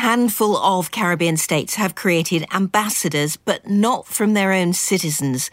handful 0.00 0.56
of 0.56 0.90
Caribbean 0.90 1.36
states 1.36 1.74
have 1.74 1.94
created 1.94 2.46
ambassadors, 2.52 3.36
but 3.36 3.68
not 3.68 4.06
from 4.06 4.32
their 4.32 4.50
own 4.50 4.72
citizens. 4.72 5.50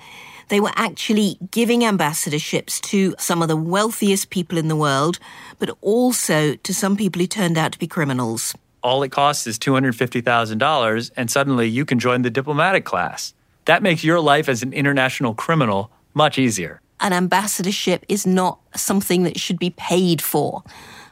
They 0.48 0.62
were 0.62 0.72
actually 0.76 1.38
giving 1.52 1.82
ambassadorships 1.82 2.80
to 2.82 3.14
some 3.20 3.42
of 3.42 3.50
the 3.50 3.58
wealthiest 3.58 4.30
people 4.30 4.58
in 4.58 4.70
the 4.70 4.76
world, 4.78 5.20
but 5.60 5.72
also 5.82 6.56
to 6.56 6.74
some 6.74 6.96
people 6.96 7.20
who 7.20 7.28
turned 7.28 7.58
out 7.58 7.74
to 7.74 7.80
be 7.80 7.88
criminals. 7.88 8.56
All 8.82 9.04
it 9.04 9.12
costs 9.12 9.48
is 9.48 9.60
$250,000, 9.60 11.12
and 11.18 11.30
suddenly 11.30 11.68
you 11.68 11.84
can 11.84 12.00
join 12.00 12.22
the 12.22 12.30
diplomatic 12.30 12.86
class. 12.86 13.34
That 13.66 13.84
makes 13.84 14.06
your 14.06 14.22
life 14.22 14.48
as 14.48 14.64
an 14.64 14.72
international 14.72 15.34
criminal 15.34 15.92
much 16.14 16.40
easier. 16.40 16.80
An 17.02 17.12
ambassadorship 17.12 18.06
is 18.08 18.26
not 18.26 18.60
something 18.76 19.24
that 19.24 19.38
should 19.38 19.60
be 19.60 19.72
paid 19.72 20.22
for. 20.22 20.64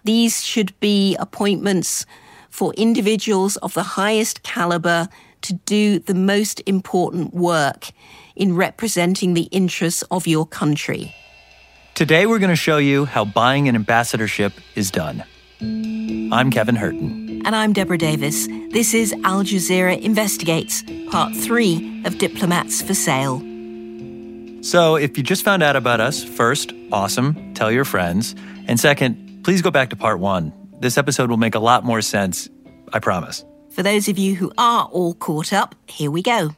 These 0.06 0.42
should 0.42 0.80
be 0.80 1.18
appointments 1.18 2.06
for 2.56 2.74
individuals 2.76 3.58
of 3.58 3.74
the 3.74 3.84
highest 3.84 4.42
caliber 4.42 5.10
to 5.42 5.54
do 5.66 6.00
the 6.00 6.16
most 6.16 6.62
important 6.66 7.34
work 7.34 7.90
in 8.36 8.56
representing 8.56 9.34
the 9.34 9.50
interests 9.52 10.04
of 10.10 10.26
your 10.26 10.46
country. 10.46 11.14
Today, 11.96 12.26
we're 12.26 12.40
going 12.40 12.50
to 12.50 12.56
show 12.56 12.78
you 12.78 13.06
how 13.06 13.26
buying 13.26 13.68
an 13.68 13.76
ambassadorship 13.76 14.54
is 14.76 14.90
done. 14.90 15.24
I'm 15.62 16.50
Kevin 16.50 16.76
Hirten. 16.76 17.42
And 17.46 17.56
I'm 17.56 17.74
Deborah 17.74 17.98
Davies. 17.98 18.48
This 18.72 18.94
is 18.94 19.14
Al 19.24 19.44
Jazeera 19.44 20.02
Investigates, 20.02 20.84
part 21.12 21.36
three 21.36 22.02
of 22.06 22.18
Diplomats 22.18 22.82
for 22.82 22.94
Sale. 22.94 23.40
So, 24.62 24.96
if 24.96 25.18
you 25.18 25.24
just 25.24 25.44
found 25.44 25.62
out 25.62 25.76
about 25.76 26.00
us, 26.00 26.24
first, 26.24 26.74
awesome, 26.92 27.54
tell 27.54 27.72
your 27.72 27.86
friends. 27.86 28.34
And 28.68 28.80
second, 28.80 29.44
please 29.44 29.62
go 29.62 29.72
back 29.72 29.90
to 29.92 29.96
part 29.96 30.20
one. 30.20 30.65
This 30.86 31.00
episode 31.00 31.32
will 31.32 31.38
make 31.38 31.56
a 31.56 31.60
lot 31.60 31.84
more 31.84 32.00
sense, 32.04 32.48
I 32.94 33.00
promise. 33.00 33.44
For 33.72 33.82
those 33.82 34.08
of 34.08 34.20
you 34.20 34.36
who 34.36 34.52
are 34.56 34.86
all 34.86 35.16
caught 35.16 35.52
up, 35.52 35.74
here 35.88 36.12
we 36.12 36.22
go. 36.22 36.52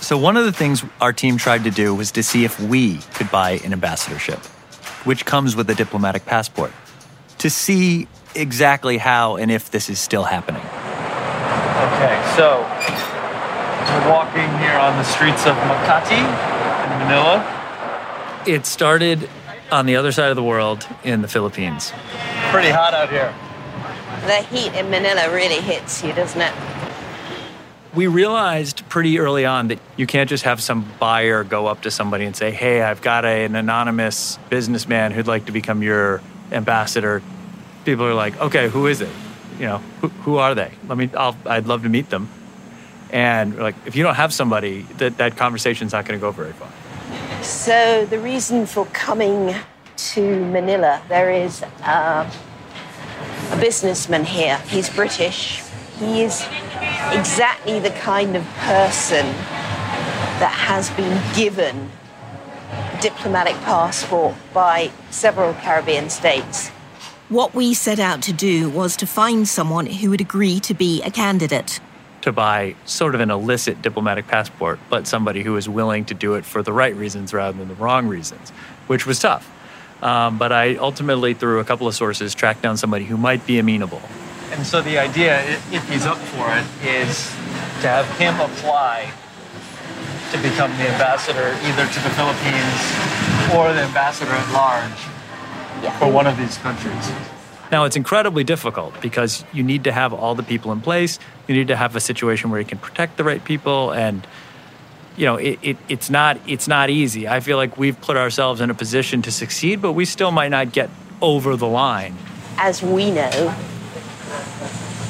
So, 0.00 0.18
one 0.18 0.36
of 0.36 0.44
the 0.44 0.52
things 0.52 0.84
our 1.00 1.12
team 1.12 1.36
tried 1.36 1.62
to 1.62 1.70
do 1.70 1.94
was 1.94 2.10
to 2.10 2.24
see 2.24 2.44
if 2.44 2.58
we 2.58 2.98
could 3.14 3.30
buy 3.30 3.60
an 3.64 3.72
ambassadorship, 3.72 4.40
which 5.04 5.24
comes 5.24 5.54
with 5.54 5.70
a 5.70 5.76
diplomatic 5.76 6.26
passport, 6.26 6.72
to 7.44 7.50
see 7.50 8.08
exactly 8.34 8.96
how 8.96 9.36
and 9.36 9.50
if 9.50 9.70
this 9.70 9.90
is 9.90 9.98
still 9.98 10.22
happening. 10.24 10.62
Okay, 10.62 12.16
so 12.34 12.62
we're 13.92 14.10
walking 14.10 14.48
here 14.64 14.72
on 14.72 14.96
the 14.96 15.04
streets 15.04 15.44
of 15.44 15.54
Makati 15.54 16.16
in 16.16 16.98
Manila. 17.00 17.44
It 18.46 18.64
started 18.64 19.28
on 19.70 19.84
the 19.84 19.96
other 19.96 20.10
side 20.10 20.30
of 20.30 20.36
the 20.36 20.42
world 20.42 20.88
in 21.04 21.20
the 21.20 21.28
Philippines. 21.28 21.92
Pretty 22.50 22.70
hot 22.70 22.94
out 22.94 23.10
here. 23.10 23.34
The 24.26 24.40
heat 24.44 24.72
in 24.72 24.88
Manila 24.88 25.30
really 25.30 25.60
hits 25.60 26.02
you, 26.02 26.14
doesn't 26.14 26.40
it? 26.40 26.54
we 27.94 28.06
realized 28.06 28.88
pretty 28.88 29.20
early 29.20 29.44
on 29.44 29.68
that 29.68 29.78
you 29.96 30.04
can't 30.04 30.28
just 30.28 30.44
have 30.44 30.60
some 30.60 30.90
buyer 30.98 31.44
go 31.44 31.66
up 31.66 31.82
to 31.82 31.90
somebody 31.90 32.24
and 32.24 32.34
say, 32.34 32.50
"Hey, 32.50 32.82
I've 32.82 33.02
got 33.02 33.24
a, 33.24 33.44
an 33.44 33.54
anonymous 33.54 34.36
businessman 34.48 35.12
who'd 35.12 35.28
like 35.28 35.44
to 35.44 35.52
become 35.52 35.82
your 35.82 36.22
ambassador." 36.50 37.22
People 37.84 38.06
are 38.06 38.14
like, 38.14 38.40
"Okay, 38.40 38.68
who 38.68 38.86
is 38.86 39.00
it? 39.00 39.10
You 39.58 39.66
know, 39.66 39.78
who, 40.00 40.08
who 40.08 40.36
are 40.38 40.54
they? 40.54 40.72
Let 40.88 40.98
me. 40.98 41.10
I'll, 41.16 41.36
I'd 41.46 41.66
love 41.66 41.82
to 41.82 41.88
meet 41.88 42.10
them." 42.10 42.28
And 43.10 43.56
like, 43.56 43.76
if 43.86 43.94
you 43.94 44.02
don't 44.02 44.16
have 44.16 44.32
somebody, 44.32 44.82
that 44.98 45.18
that 45.18 45.36
conversation's 45.36 45.92
not 45.92 46.04
going 46.04 46.18
to 46.18 46.20
go 46.20 46.32
very 46.32 46.52
far. 46.52 46.70
So 47.42 48.06
the 48.06 48.18
reason 48.18 48.66
for 48.66 48.86
coming 48.86 49.54
to 49.96 50.44
Manila, 50.46 51.02
there 51.08 51.30
is 51.30 51.62
uh, 51.82 52.30
a 53.50 53.60
businessman 53.60 54.24
here. 54.24 54.58
He's 54.66 54.88
British. 54.88 55.62
He 55.98 56.22
is 56.22 56.44
exactly 57.12 57.78
the 57.78 57.90
kind 57.90 58.36
of 58.36 58.44
person 58.56 59.26
that 60.40 60.52
has 60.52 60.90
been 60.90 61.20
given 61.36 61.90
diplomatic 63.00 63.54
passport 63.62 64.34
by 64.52 64.90
several 65.10 65.54
Caribbean 65.54 66.10
states. 66.10 66.70
What 67.34 67.52
we 67.52 67.74
set 67.74 67.98
out 67.98 68.22
to 68.22 68.32
do 68.32 68.70
was 68.70 68.96
to 68.98 69.08
find 69.08 69.48
someone 69.48 69.86
who 69.86 70.10
would 70.10 70.20
agree 70.20 70.60
to 70.60 70.72
be 70.72 71.02
a 71.02 71.10
candidate. 71.10 71.80
To 72.20 72.30
buy 72.30 72.76
sort 72.84 73.16
of 73.16 73.20
an 73.20 73.32
illicit 73.32 73.82
diplomatic 73.82 74.28
passport, 74.28 74.78
but 74.88 75.08
somebody 75.08 75.42
who 75.42 75.54
was 75.54 75.68
willing 75.68 76.04
to 76.04 76.14
do 76.14 76.34
it 76.34 76.44
for 76.44 76.62
the 76.62 76.72
right 76.72 76.94
reasons 76.94 77.34
rather 77.34 77.58
than 77.58 77.66
the 77.66 77.74
wrong 77.74 78.06
reasons, 78.06 78.50
which 78.86 79.04
was 79.04 79.18
tough. 79.18 79.50
Um, 80.00 80.38
but 80.38 80.52
I 80.52 80.76
ultimately, 80.76 81.34
through 81.34 81.58
a 81.58 81.64
couple 81.64 81.88
of 81.88 81.96
sources, 81.96 82.36
tracked 82.36 82.62
down 82.62 82.76
somebody 82.76 83.04
who 83.04 83.16
might 83.16 83.44
be 83.48 83.58
amenable. 83.58 84.02
And 84.52 84.64
so 84.64 84.80
the 84.80 84.98
idea, 84.98 85.42
if 85.72 85.90
he's 85.90 86.06
up 86.06 86.18
for 86.18 86.46
it, 86.56 86.64
is 86.86 87.26
to 87.82 87.88
have 87.88 88.06
him 88.16 88.38
apply 88.38 89.10
to 90.30 90.38
become 90.38 90.70
the 90.78 90.86
ambassador 90.88 91.50
either 91.66 91.84
to 91.84 92.00
the 92.00 92.10
Philippines 92.10 93.58
or 93.58 93.74
the 93.74 93.82
ambassador 93.82 94.30
at 94.30 94.52
large 94.52 95.13
yeah. 95.84 95.98
for 95.98 96.10
one 96.10 96.26
of 96.26 96.36
these 96.36 96.58
countries. 96.58 97.12
Now, 97.70 97.84
it's 97.84 97.96
incredibly 97.96 98.44
difficult 98.44 99.00
because 99.00 99.44
you 99.52 99.62
need 99.62 99.84
to 99.84 99.92
have 99.92 100.12
all 100.12 100.34
the 100.34 100.42
people 100.42 100.72
in 100.72 100.80
place. 100.80 101.18
You 101.48 101.54
need 101.54 101.68
to 101.68 101.76
have 101.76 101.96
a 101.96 102.00
situation 102.00 102.50
where 102.50 102.60
you 102.60 102.66
can 102.66 102.78
protect 102.78 103.16
the 103.16 103.24
right 103.24 103.44
people 103.44 103.92
and 103.92 104.26
you 105.16 105.26
know 105.26 105.36
it, 105.36 105.58
it, 105.62 105.76
it's 105.88 106.10
not 106.10 106.40
it's 106.44 106.66
not 106.66 106.90
easy 106.90 107.28
i 107.28 107.38
feel 107.38 107.56
like 107.56 107.78
we've 107.78 108.00
put 108.00 108.16
ourselves 108.16 108.60
in 108.60 108.68
a 108.68 108.74
position 108.74 109.22
to 109.22 109.30
succeed 109.30 109.80
but 109.80 109.92
we 109.92 110.04
still 110.04 110.32
might 110.32 110.48
not 110.48 110.72
get 110.72 110.90
over 111.22 111.54
the 111.54 111.68
line 111.68 112.16
as 112.58 112.82
we 112.82 113.12
know 113.12 113.54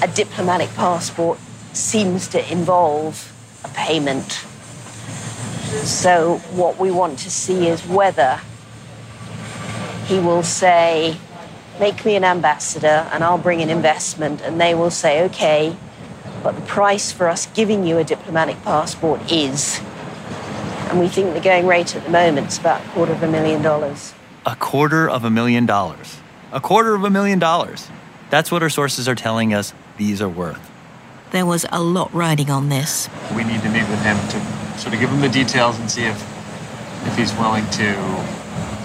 a 0.02 0.08
diplomatic 0.08 0.68
passport 0.74 1.38
seems 1.72 2.28
to 2.28 2.52
involve 2.52 3.32
a 3.64 3.68
payment. 3.68 4.32
So, 5.82 6.38
what 6.52 6.78
we 6.78 6.90
want 6.90 7.18
to 7.20 7.30
see 7.30 7.68
is 7.68 7.86
whether 7.86 8.40
he 10.06 10.18
will 10.18 10.42
say, 10.42 11.16
Make 11.80 12.04
me 12.04 12.14
an 12.14 12.24
ambassador 12.24 13.08
and 13.12 13.24
I'll 13.24 13.38
bring 13.38 13.60
an 13.60 13.68
investment, 13.68 14.40
and 14.42 14.60
they 14.60 14.74
will 14.74 14.90
say, 14.90 15.24
Okay, 15.24 15.76
but 16.42 16.54
the 16.54 16.62
price 16.62 17.10
for 17.10 17.28
us 17.28 17.46
giving 17.46 17.84
you 17.84 17.98
a 17.98 18.04
diplomatic 18.04 18.62
passport 18.62 19.32
is. 19.32 19.80
And 20.88 21.00
we 21.00 21.08
think 21.08 21.34
the 21.34 21.40
going 21.40 21.66
rate 21.66 21.96
at 21.96 22.04
the 22.04 22.10
moment 22.10 22.48
is 22.48 22.58
about 22.58 22.84
a 22.84 22.88
quarter 22.90 23.12
of 23.12 23.22
a 23.22 23.26
million 23.26 23.62
dollars. 23.62 24.14
A 24.46 24.54
quarter 24.54 25.08
of 25.08 25.24
a 25.24 25.30
million 25.30 25.66
dollars. 25.66 26.18
A 26.52 26.60
quarter 26.60 26.94
of 26.94 27.02
a 27.02 27.10
million 27.10 27.38
dollars. 27.38 27.88
That's 28.30 28.52
what 28.52 28.62
our 28.62 28.68
sources 28.68 29.08
are 29.08 29.14
telling 29.14 29.54
us 29.54 29.72
these 29.96 30.20
are 30.20 30.28
worth. 30.28 30.70
There 31.30 31.46
was 31.46 31.66
a 31.72 31.82
lot 31.82 32.12
riding 32.14 32.50
on 32.50 32.68
this. 32.68 33.08
We 33.34 33.42
need 33.42 33.62
to 33.62 33.68
meet 33.70 33.88
with 33.88 34.02
him 34.02 34.16
to 34.16 34.78
sort 34.78 34.94
of 34.94 35.00
give 35.00 35.10
him 35.10 35.20
the 35.20 35.28
details 35.28 35.78
and 35.80 35.90
see 35.90 36.04
if 36.04 36.22
if 37.06 37.16
he's 37.16 37.32
willing 37.34 37.68
to 37.70 38.43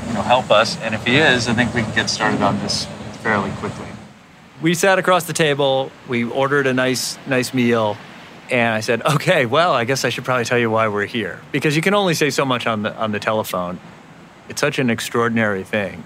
you 0.09 0.13
know 0.15 0.21
help 0.21 0.51
us. 0.51 0.77
And 0.81 0.93
if 0.93 1.05
he 1.05 1.17
is, 1.17 1.47
I 1.47 1.53
think 1.53 1.73
we 1.73 1.83
can 1.83 1.95
get 1.95 2.09
started 2.09 2.41
on 2.41 2.59
this 2.59 2.85
fairly 3.23 3.51
quickly. 3.51 3.87
We 4.61 4.73
sat 4.73 4.99
across 4.99 5.23
the 5.23 5.33
table, 5.33 5.91
we 6.09 6.25
ordered 6.25 6.67
a 6.67 6.73
nice 6.73 7.17
nice 7.25 7.53
meal, 7.53 7.95
and 8.51 8.75
I 8.75 8.81
said, 8.81 9.01
"Okay, 9.15 9.45
well, 9.45 9.73
I 9.73 9.85
guess 9.85 10.03
I 10.03 10.09
should 10.09 10.25
probably 10.25 10.45
tell 10.45 10.59
you 10.59 10.69
why 10.69 10.89
we're 10.89 11.05
here 11.05 11.39
because 11.53 11.77
you 11.77 11.81
can 11.81 11.93
only 11.93 12.13
say 12.13 12.29
so 12.29 12.43
much 12.43 12.67
on 12.67 12.81
the 12.81 12.93
on 12.97 13.13
the 13.13 13.19
telephone. 13.19 13.79
It's 14.49 14.59
such 14.59 14.79
an 14.79 14.89
extraordinary 14.89 15.63
thing 15.63 16.03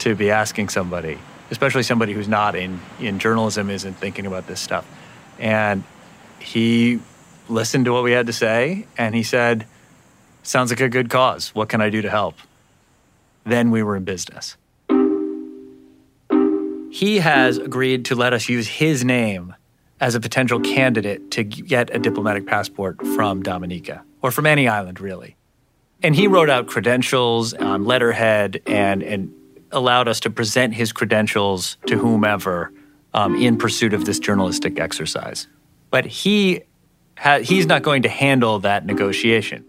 to 0.00 0.14
be 0.14 0.30
asking 0.30 0.68
somebody 0.68 1.18
especially 1.50 1.82
somebody 1.82 2.12
who's 2.12 2.28
not 2.28 2.54
in, 2.54 2.80
in 3.00 3.18
journalism 3.18 3.70
isn't 3.70 3.94
thinking 3.94 4.26
about 4.26 4.46
this 4.46 4.60
stuff. 4.60 4.86
And 5.38 5.84
he 6.38 7.00
listened 7.48 7.84
to 7.84 7.92
what 7.92 8.02
we 8.02 8.12
had 8.12 8.26
to 8.26 8.32
say 8.32 8.86
and 8.98 9.14
he 9.14 9.22
said, 9.22 9.66
Sounds 10.42 10.70
like 10.70 10.80
a 10.80 10.88
good 10.88 11.10
cause. 11.10 11.52
What 11.56 11.68
can 11.68 11.80
I 11.80 11.90
do 11.90 12.02
to 12.02 12.10
help? 12.10 12.36
Then 13.46 13.70
we 13.70 13.82
were 13.82 13.96
in 13.96 14.04
business. 14.04 14.56
He 16.90 17.18
has 17.18 17.58
agreed 17.58 18.04
to 18.06 18.14
let 18.14 18.32
us 18.32 18.48
use 18.48 18.66
his 18.66 19.04
name 19.04 19.54
as 20.00 20.14
a 20.14 20.20
potential 20.20 20.60
candidate 20.60 21.30
to 21.32 21.44
get 21.44 21.94
a 21.94 21.98
diplomatic 21.98 22.46
passport 22.46 23.04
from 23.14 23.42
Dominica 23.42 24.02
or 24.22 24.30
from 24.30 24.46
any 24.46 24.68
island, 24.68 25.00
really. 25.00 25.36
And 26.02 26.14
he 26.14 26.26
wrote 26.26 26.50
out 26.50 26.66
credentials 26.66 27.54
on 27.54 27.84
letterhead 27.84 28.62
and, 28.66 29.02
and 29.02 29.32
allowed 29.72 30.08
us 30.08 30.20
to 30.20 30.30
present 30.30 30.74
his 30.74 30.92
credentials 30.92 31.76
to 31.86 31.98
whomever 31.98 32.72
um, 33.14 33.34
in 33.36 33.56
pursuit 33.56 33.94
of 33.94 34.04
this 34.04 34.18
journalistic 34.18 34.78
exercise. 34.78 35.46
But 35.90 36.04
he 36.04 36.62
ha- 37.16 37.38
he's 37.38 37.66
not 37.66 37.82
going 37.82 38.02
to 38.02 38.08
handle 38.08 38.58
that 38.60 38.84
negotiation. 38.84 39.64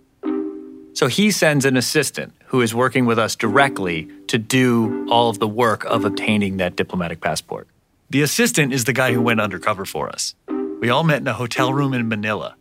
So 0.94 1.08
he 1.08 1.32
sends 1.32 1.64
an 1.64 1.78
assistant 1.78 2.34
who 2.48 2.62
is 2.62 2.74
working 2.74 3.06
with 3.06 3.20
us 3.20 3.36
directly 3.36 4.08
to 4.28 4.38
do 4.38 5.08
all 5.10 5.30
of 5.30 5.40
the 5.40 5.48
work 5.48 5.84
of 5.86 6.06
obtaining 6.06 6.58
that 6.58 6.76
diplomatic 6.76 7.22
passport. 7.22 7.68
The 8.10 8.22
assistant 8.22 8.74
is 8.74 8.86
the 8.86 8.94
guy 8.94 9.12
who 9.14 9.22
went 9.22 9.42
undercover 9.42 9.86
for 9.86 10.10
us. 10.10 10.34
We 10.80 10.90
all 10.90 11.04
met 11.04 11.20
in 11.22 11.28
a 11.28 11.34
hotel 11.34 11.74
room 11.74 11.94
in 11.94 12.08
Manila. 12.08 12.56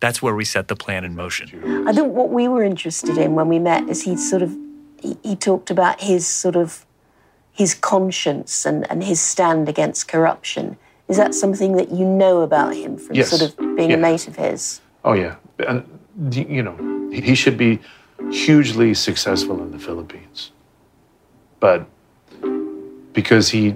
That's 0.00 0.22
where 0.22 0.34
we 0.34 0.44
set 0.44 0.68
the 0.68 0.76
plan 0.76 1.04
in 1.04 1.14
motion. 1.14 1.86
I 1.88 1.92
think 1.92 2.12
what 2.14 2.30
we 2.30 2.48
were 2.48 2.62
interested 2.62 3.18
in 3.18 3.34
when 3.34 3.48
we 3.48 3.58
met 3.58 3.88
is 3.88 4.02
he 4.02 4.16
sort 4.16 4.42
of 4.42 4.56
he, 5.02 5.16
he 5.22 5.36
talked 5.36 5.70
about 5.70 6.00
his 6.00 6.26
sort 6.26 6.56
of 6.56 6.86
his 7.52 7.74
conscience 7.74 8.64
and, 8.64 8.90
and 8.90 9.04
his 9.04 9.20
stand 9.20 9.68
against 9.68 10.08
corruption. 10.08 10.76
Is 11.08 11.16
that 11.18 11.34
something 11.34 11.76
that 11.76 11.90
you 11.90 12.04
know 12.06 12.40
about 12.40 12.74
him 12.74 12.96
from 12.96 13.16
Yes. 13.16 13.30
sort 13.30 13.42
of 13.42 13.56
being 13.76 13.90
Yeah. 13.90 13.96
a 13.96 14.00
mate 14.00 14.26
of 14.28 14.36
his? 14.36 14.80
Oh 15.04 15.12
yeah, 15.12 15.36
and 15.66 15.84
you 16.34 16.62
know 16.62 16.76
he 17.12 17.34
should 17.34 17.56
be 17.58 17.80
hugely 18.30 18.94
successful 18.94 19.62
in 19.62 19.70
the 19.70 19.78
Philippines, 19.78 20.52
but 21.60 21.86
because 23.12 23.48
he 23.48 23.72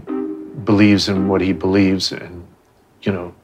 believes 0.64 1.08
in 1.08 1.28
what 1.28 1.40
he 1.40 1.52
believes, 1.52 2.12
and 2.12 2.46
you 3.02 3.12
know 3.12 3.34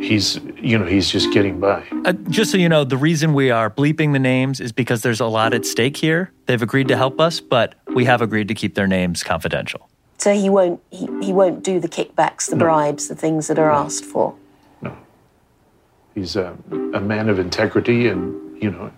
he's 0.00 0.36
you 0.56 0.78
know 0.78 0.86
he's 0.86 1.10
just 1.10 1.32
getting 1.32 1.60
by. 1.60 1.84
Uh, 2.04 2.12
just 2.28 2.50
so 2.50 2.56
you 2.56 2.68
know, 2.68 2.84
the 2.84 2.96
reason 2.96 3.34
we 3.34 3.50
are 3.50 3.70
bleeping 3.70 4.12
the 4.12 4.18
names 4.18 4.60
is 4.60 4.72
because 4.72 5.02
there's 5.02 5.20
a 5.20 5.26
lot 5.26 5.54
at 5.54 5.64
stake 5.64 5.96
here. 5.96 6.32
They've 6.46 6.62
agreed 6.62 6.88
to 6.88 6.96
help 6.96 7.20
us, 7.20 7.40
but 7.40 7.74
we 7.94 8.04
have 8.04 8.22
agreed 8.22 8.48
to 8.48 8.54
keep 8.54 8.74
their 8.74 8.86
names 8.86 9.22
confidential. 9.22 9.88
So 10.18 10.32
he 10.32 10.48
won't 10.48 10.80
he, 10.90 11.06
he 11.22 11.32
won't 11.32 11.62
do 11.62 11.80
the 11.80 11.88
kickbacks, 11.88 12.48
the 12.48 12.56
bribes, 12.56 13.08
the 13.08 13.16
things 13.16 13.48
that 13.48 13.58
are 13.58 13.70
asked 13.70 14.04
for. 14.04 14.34
No, 14.80 14.96
he's 16.14 16.36
a, 16.36 16.56
a 16.94 17.00
man 17.00 17.28
of 17.28 17.38
integrity, 17.38 18.08
and 18.08 18.62
you 18.62 18.70
know 18.70 18.90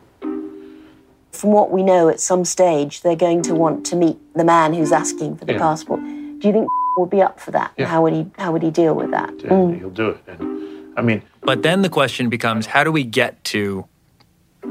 From 1.33 1.53
what 1.53 1.71
we 1.71 1.83
know, 1.83 2.09
at 2.09 2.21
some 2.21 2.45
stage 2.45 3.03
they're 3.03 3.17
going 3.17 3.43
to 3.43 3.55
want 3.55 3.87
to 3.87 3.97
meet 3.97 4.19
the 4.35 4.45
man 4.45 4.75
who's 4.75 4.93
asking 4.93 5.37
for 5.37 5.45
the 5.45 5.53
Yeah. 5.53 5.59
passport. 5.59 6.01
Do 6.01 6.49
you 6.49 6.53
think 6.53 6.69
would 6.99 7.11
be 7.11 7.23
up 7.23 7.39
for 7.39 7.53
that? 7.53 7.73
Yeah. 7.77 7.87
How 7.87 8.03
would 8.03 8.13
he 8.13 8.27
how 8.39 8.53
would 8.53 8.63
he 8.63 8.71
deal 8.71 8.95
with 8.95 9.11
that? 9.13 9.31
and 9.31 9.41
mm. 9.51 9.79
he'll 9.79 9.91
do 9.91 10.09
it. 10.11 10.23
And 10.27 10.99
I 10.99 11.03
mean, 11.03 11.23
But 11.43 11.63
then 11.63 11.83
the 11.83 11.89
question 11.89 12.29
becomes 12.29 12.67
how 12.67 12.83
do 12.83 12.91
we 12.91 13.05
get 13.05 13.43
to 13.45 13.87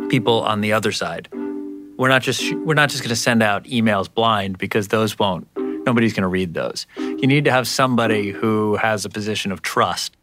people 0.10 0.42
on 0.42 0.62
the 0.62 0.74
other 0.74 0.92
side? 0.92 1.30
We're 1.98 2.10
not 2.10 2.22
just 2.22 2.54
we're 2.66 2.74
not 2.74 2.90
just 2.90 3.02
going 3.02 3.10
to 3.10 3.16
send 3.16 3.42
out 3.42 3.64
emails 3.64 4.14
blind 4.14 4.58
because 4.58 4.90
those 4.90 5.18
won't 5.18 5.48
nobody's 5.56 6.12
going 6.14 6.24
to 6.24 6.28
read 6.28 6.54
those. 6.54 6.86
You 6.98 7.28
need 7.28 7.46
to 7.46 7.52
have 7.52 7.66
somebody 7.68 8.32
who 8.32 8.76
has 8.76 9.06
a 9.06 9.10
position 9.10 9.54
of 9.54 9.62
trust 9.62 10.18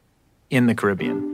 in 0.51 0.67
the 0.67 0.75
Caribbean. 0.75 1.31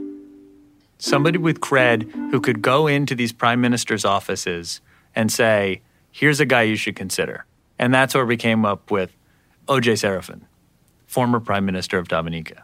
Somebody 0.99 1.37
with 1.37 1.59
cred 1.59 2.09
who 2.31 2.39
could 2.39 2.61
go 2.61 2.87
into 2.87 3.13
these 3.13 3.33
prime 3.33 3.59
ministers' 3.59 4.05
offices 4.05 4.79
and 5.15 5.31
say, 5.31 5.81
"Here's 6.11 6.39
a 6.39 6.45
guy 6.45 6.63
you 6.63 6.75
should 6.75 6.95
consider." 6.95 7.45
And 7.79 7.93
that's 7.93 8.13
where 8.13 8.25
we 8.25 8.37
came 8.37 8.65
up 8.65 8.91
with 8.91 9.15
OJ 9.67 9.93
Seraphin, 9.93 10.41
former 11.07 11.39
prime 11.39 11.65
minister 11.65 11.97
of 11.97 12.07
Dominica 12.07 12.63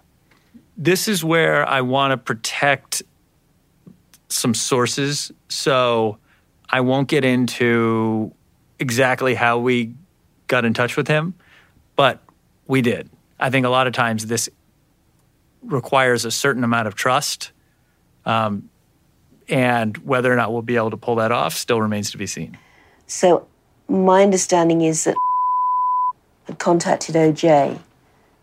this 0.77 1.07
is 1.07 1.23
where 1.23 1.67
I 1.67 1.81
want 1.81 2.11
to 2.11 2.17
protect 2.17 3.01
some 4.29 4.53
sources. 4.53 5.31
So 5.49 6.19
I 6.69 6.81
won't 6.81 7.07
get 7.07 7.25
into 7.25 8.31
exactly 8.79 9.33
how 9.33 9.57
we 9.57 9.95
got 10.45 10.63
in 10.63 10.73
touch 10.73 10.95
with 10.95 11.07
him, 11.07 11.33
but 11.95 12.21
we 12.67 12.81
did. 12.81 13.09
I 13.39 13.49
think 13.49 13.65
a 13.65 13.69
lot 13.69 13.87
of 13.87 13.93
times 13.93 14.27
this 14.27 14.49
requires 15.63 16.25
a 16.25 16.31
certain 16.31 16.63
amount 16.63 16.87
of 16.87 16.95
trust. 16.95 17.51
Um, 18.25 18.69
and 19.49 19.97
whether 19.99 20.31
or 20.31 20.35
not 20.35 20.51
we'll 20.51 20.61
be 20.61 20.75
able 20.75 20.91
to 20.91 20.97
pull 20.97 21.15
that 21.15 21.31
off 21.31 21.53
still 21.55 21.81
remains 21.81 22.11
to 22.11 22.17
be 22.17 22.27
seen. 22.27 22.57
So 23.07 23.47
my 23.87 24.23
understanding 24.23 24.81
is 24.81 25.05
that 25.05 25.15
had 26.45 26.59
contacted 26.59 27.15
OJ 27.15 27.79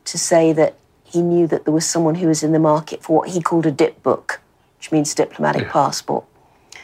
to 0.05 0.19
say 0.19 0.53
that 0.53 0.75
he 1.05 1.23
knew 1.23 1.47
that 1.47 1.65
there 1.65 1.75
was 1.75 1.87
someone 1.87 2.17
who 2.17 2.27
was 2.29 2.43
in 2.43 2.53
the 2.53 2.59
market 2.59 3.03
for 3.03 3.19
what 3.19 3.31
he 3.31 3.41
called 3.41 3.67
a 3.67 3.71
dip 3.71 4.03
book, 4.03 4.41
which 4.79 4.91
means 4.93 5.15
diplomatic 5.15 5.63
Yeah. 5.63 5.73
passport. 5.73 6.25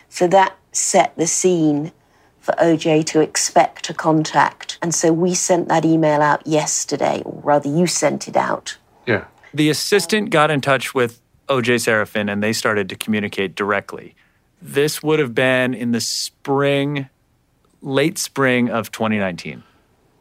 So 0.09 0.27
that 0.29 0.55
set 0.73 1.15
the 1.17 1.27
scene 1.27 1.93
for 2.41 2.55
OJ 2.59 3.03
to 3.05 3.21
expect 3.21 3.91
a 3.91 3.95
contact. 3.95 4.79
And 4.81 4.95
so 4.95 5.13
we 5.13 5.35
sent 5.35 5.69
that 5.69 5.85
email 5.85 6.23
out 6.23 6.47
yesterday, 6.47 7.23
or 7.25 7.41
rather 7.43 7.69
you 7.69 7.87
sent 7.87 8.29
it 8.29 8.37
out. 8.37 8.77
yeah, 9.07 9.25
The 9.53 9.69
assistant 9.69 10.31
got 10.31 10.51
in 10.51 10.61
touch 10.61 10.95
with 10.95 11.21
OJ 11.51 11.81
Seraphin 11.81 12.33
and 12.33 12.43
they 12.43 12.53
started 12.53 12.89
to 12.89 12.97
communicate 12.97 13.57
directly. 13.57 14.15
This 14.63 15.03
would 15.03 15.19
have 15.19 15.35
been 15.35 15.75
in 15.75 15.91
the 15.91 16.01
spring, 16.01 17.09
late 17.83 18.19
spring 18.19 18.71
of 18.71 18.93
2019. 18.93 19.65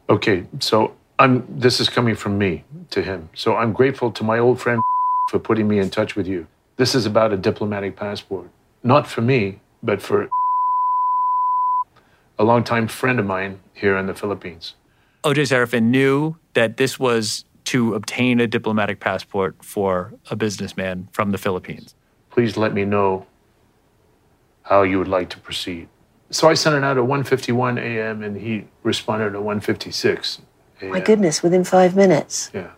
Okay, 0.10 0.46
so 0.60 0.96
I'm. 1.20 1.46
This 1.48 1.80
is 1.80 1.88
coming 1.88 2.16
from 2.16 2.38
me 2.40 2.64
to 2.90 3.04
him. 3.04 3.30
So 3.36 3.56
I'm 3.56 3.74
grateful 3.74 4.12
to 4.12 4.24
my 4.24 4.40
old 4.40 4.60
friend 4.60 4.82
for 5.30 5.38
putting 5.38 5.68
me 5.68 5.78
in 5.78 5.92
touch 5.92 6.16
with 6.16 6.26
you. 6.26 6.48
This 6.78 6.96
is 6.96 7.06
about 7.06 7.32
a 7.32 7.38
diplomatic 7.38 7.96
passport, 7.96 8.50
not 8.82 9.06
for 9.06 9.22
me, 9.22 9.60
but 9.84 10.02
for 10.02 10.30
a 12.40 12.44
longtime 12.44 12.88
friend 12.88 13.20
of 13.20 13.26
mine 13.28 13.60
here 13.74 13.96
in 13.98 14.08
the 14.08 14.16
Philippines. 14.16 14.74
OJ 15.24 15.44
Seraphin 15.44 15.84
knew 15.84 16.38
that 16.54 16.78
this 16.78 16.98
was 16.98 17.44
to 17.70 17.94
obtain 17.94 18.40
a 18.40 18.48
diplomatic 18.48 19.00
passport 19.00 19.56
for 19.64 20.12
a 20.32 20.36
businessman 20.36 21.08
from 21.12 21.32
the 21.32 21.38
Philippines. 21.38 21.94
Please 22.32 22.58
let 22.58 22.74
me 22.74 22.84
know 22.84 23.28
how 24.64 24.82
you 24.82 24.98
would 24.98 25.08
like 25.08 25.30
to 25.30 25.38
proceed. 25.38 25.88
So 26.32 26.50
I 26.50 26.56
sent 26.56 26.76
it 26.76 26.84
out 26.84 26.98
at 26.98 27.04
1:51 27.04 27.78
a.m. 27.78 28.24
and 28.24 28.36
he 28.36 28.66
responded 28.82 29.36
at 29.36 29.42
1:56 29.42 30.40
a.m. 30.82 30.92
My 30.92 31.00
goodness, 31.00 31.44
within 31.44 31.64
five 31.64 31.96
minutes. 31.96 32.50
Yeah. 32.56 32.72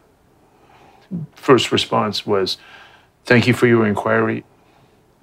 First 1.35 1.71
response 1.71 2.25
was, 2.25 2.57
Thank 3.23 3.47
you 3.47 3.53
for 3.53 3.67
your 3.67 3.87
inquiry. 3.87 4.43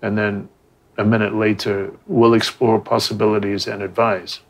And 0.01 0.17
then 0.17 0.49
a 0.97 1.05
minute 1.05 1.35
later, 1.35 1.93
we'll 2.07 2.33
explore 2.33 2.81
possibilities 2.81 3.67
and 3.67 3.83
advise. 3.83 4.41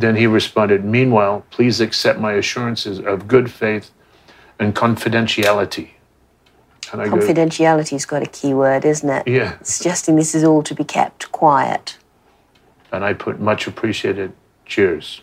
Then 0.00 0.16
he 0.16 0.26
responded, 0.26 0.84
Meanwhile, 0.84 1.44
please 1.50 1.80
accept 1.80 2.18
my 2.20 2.32
assurances 2.34 2.98
of 2.98 3.26
good 3.26 3.50
faith 3.50 3.90
and 4.58 4.74
confidentiality. 4.74 5.90
And 6.92 7.00
I 7.00 7.06
go, 7.06 7.12
Confidentiality's 7.16 8.04
got 8.04 8.22
a 8.22 8.26
key 8.26 8.54
word, 8.54 8.84
isn't 8.84 9.08
it? 9.08 9.26
Yeah. 9.26 9.56
Suggesting 9.62 10.16
this 10.16 10.34
is 10.34 10.44
all 10.44 10.62
to 10.62 10.74
be 10.74 10.84
kept 10.84 11.32
quiet. 11.32 11.96
and 12.92 13.04
I 13.04 13.14
put 13.14 13.40
much 13.40 13.66
appreciated 13.66 14.32
cheers. 14.64 15.22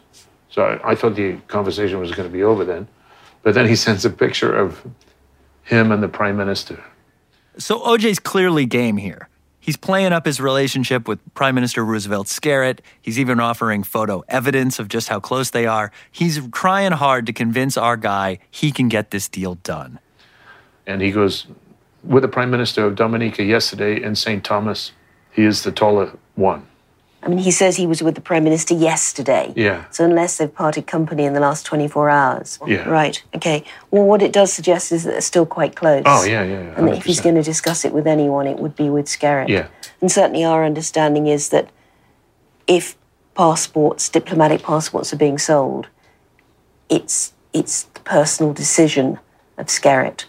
So 0.50 0.64
I, 0.64 0.92
I 0.92 0.96
thought 0.96 1.16
the 1.16 1.38
conversation 1.48 2.00
was 2.00 2.12
going 2.12 2.28
to 2.28 2.34
be 2.34 2.44
over 2.44 2.66
then. 2.66 2.88
But 3.44 3.54
then 3.54 3.68
he 3.68 3.76
sends 3.86 4.06
a 4.06 4.10
picture 4.10 4.54
of 4.56 4.86
him 5.64 5.92
and 5.92 6.02
the 6.04 6.08
prime 6.10 6.36
minister. 6.38 6.84
So 7.58 7.80
OJ's 7.80 8.20
clearly 8.20 8.66
game 8.66 8.98
here. 8.98 9.30
He's 9.64 9.78
playing 9.78 10.12
up 10.12 10.26
his 10.26 10.42
relationship 10.42 11.08
with 11.08 11.22
Prime 11.36 11.56
Minister 11.56 11.86
Roosevelt 11.86 12.28
Skerrit. 12.28 12.80
He's 13.02 13.18
even 13.18 13.40
offering 13.40 13.84
photo 13.84 14.22
evidence 14.28 14.78
of 14.78 14.90
just 14.90 15.08
how 15.08 15.22
close 15.22 15.52
they 15.52 15.66
are. 15.66 15.90
He's 16.12 16.46
trying 16.50 16.92
hard 16.92 17.26
to 17.28 17.32
convince 17.32 17.78
our 17.78 17.96
guy 17.96 18.40
he 18.52 18.74
can 18.74 18.90
get 18.90 19.12
this 19.12 19.30
deal 19.30 19.56
done. 19.56 20.00
And 20.86 21.02
he 21.02 21.12
goes, 21.12 21.48
with 22.04 22.24
the 22.24 22.28
Prime 22.28 22.52
Minister 22.52 22.86
of 22.86 22.96
Dominica 22.96 23.42
yesterday 23.42 24.04
in 24.04 24.16
St. 24.16 24.44
Thomas, 24.44 24.92
he 25.32 25.46
is 25.46 25.64
the 25.64 25.72
taller 25.72 26.12
one. 26.36 26.68
I 27.24 27.30
mean, 27.30 27.38
he 27.40 27.52
says 27.52 27.78
he 27.78 27.88
was 27.88 28.04
with 28.04 28.16
the 28.16 28.22
Prime 28.22 28.44
Minister 28.44 28.74
yesterday. 28.74 29.54
Yeah. 29.56 29.86
So 29.92 30.04
unless 30.04 30.38
they've 30.38 30.54
parted 30.54 30.88
company 30.88 31.24
in 31.24 31.34
the 31.34 31.40
last 31.40 31.66
24 31.66 32.10
hours. 32.10 32.60
Yeah. 32.68 32.88
Right. 32.90 33.24
Okay. 33.34 33.64
Well, 33.92 34.04
what 34.04 34.22
it 34.22 34.34
does 34.34 34.52
suggest 34.52 34.92
is 34.92 35.04
that 35.06 35.12
they're 35.12 35.22
still 35.22 35.46
quite 35.46 35.76
close. 35.76 36.04
Oh, 36.06 36.26
yeah, 36.26 36.44
yeah, 36.44 36.62
yeah. 36.64 36.74
And 36.76 36.88
that 36.90 36.98
if 36.98 37.06
he's 37.06 37.22
going 37.22 37.36
to 37.36 37.44
discuss 37.44 37.86
it 37.86 37.94
with 37.94 38.08
anyone, 38.08 38.46
it 38.46 38.60
would 38.60 38.76
be 38.76 38.90
with 38.90 39.06
Skerrit. 39.06 39.48
Yeah. 39.48 39.68
And 40.02 40.12
certainly 40.12 40.44
our 40.44 40.66
understanding 40.66 41.28
is 41.28 41.48
that 41.50 41.70
if 42.68 42.98
passports, 43.36 44.10
diplomatic 44.10 44.62
passports, 44.62 45.14
are 45.14 45.18
being 45.18 45.38
sold, 45.38 45.88
it's 46.90 47.34
it's 47.54 47.84
the 47.84 48.00
personal 48.02 48.52
decision 48.52 49.20
of 49.58 49.68
Skerrit 49.68 50.26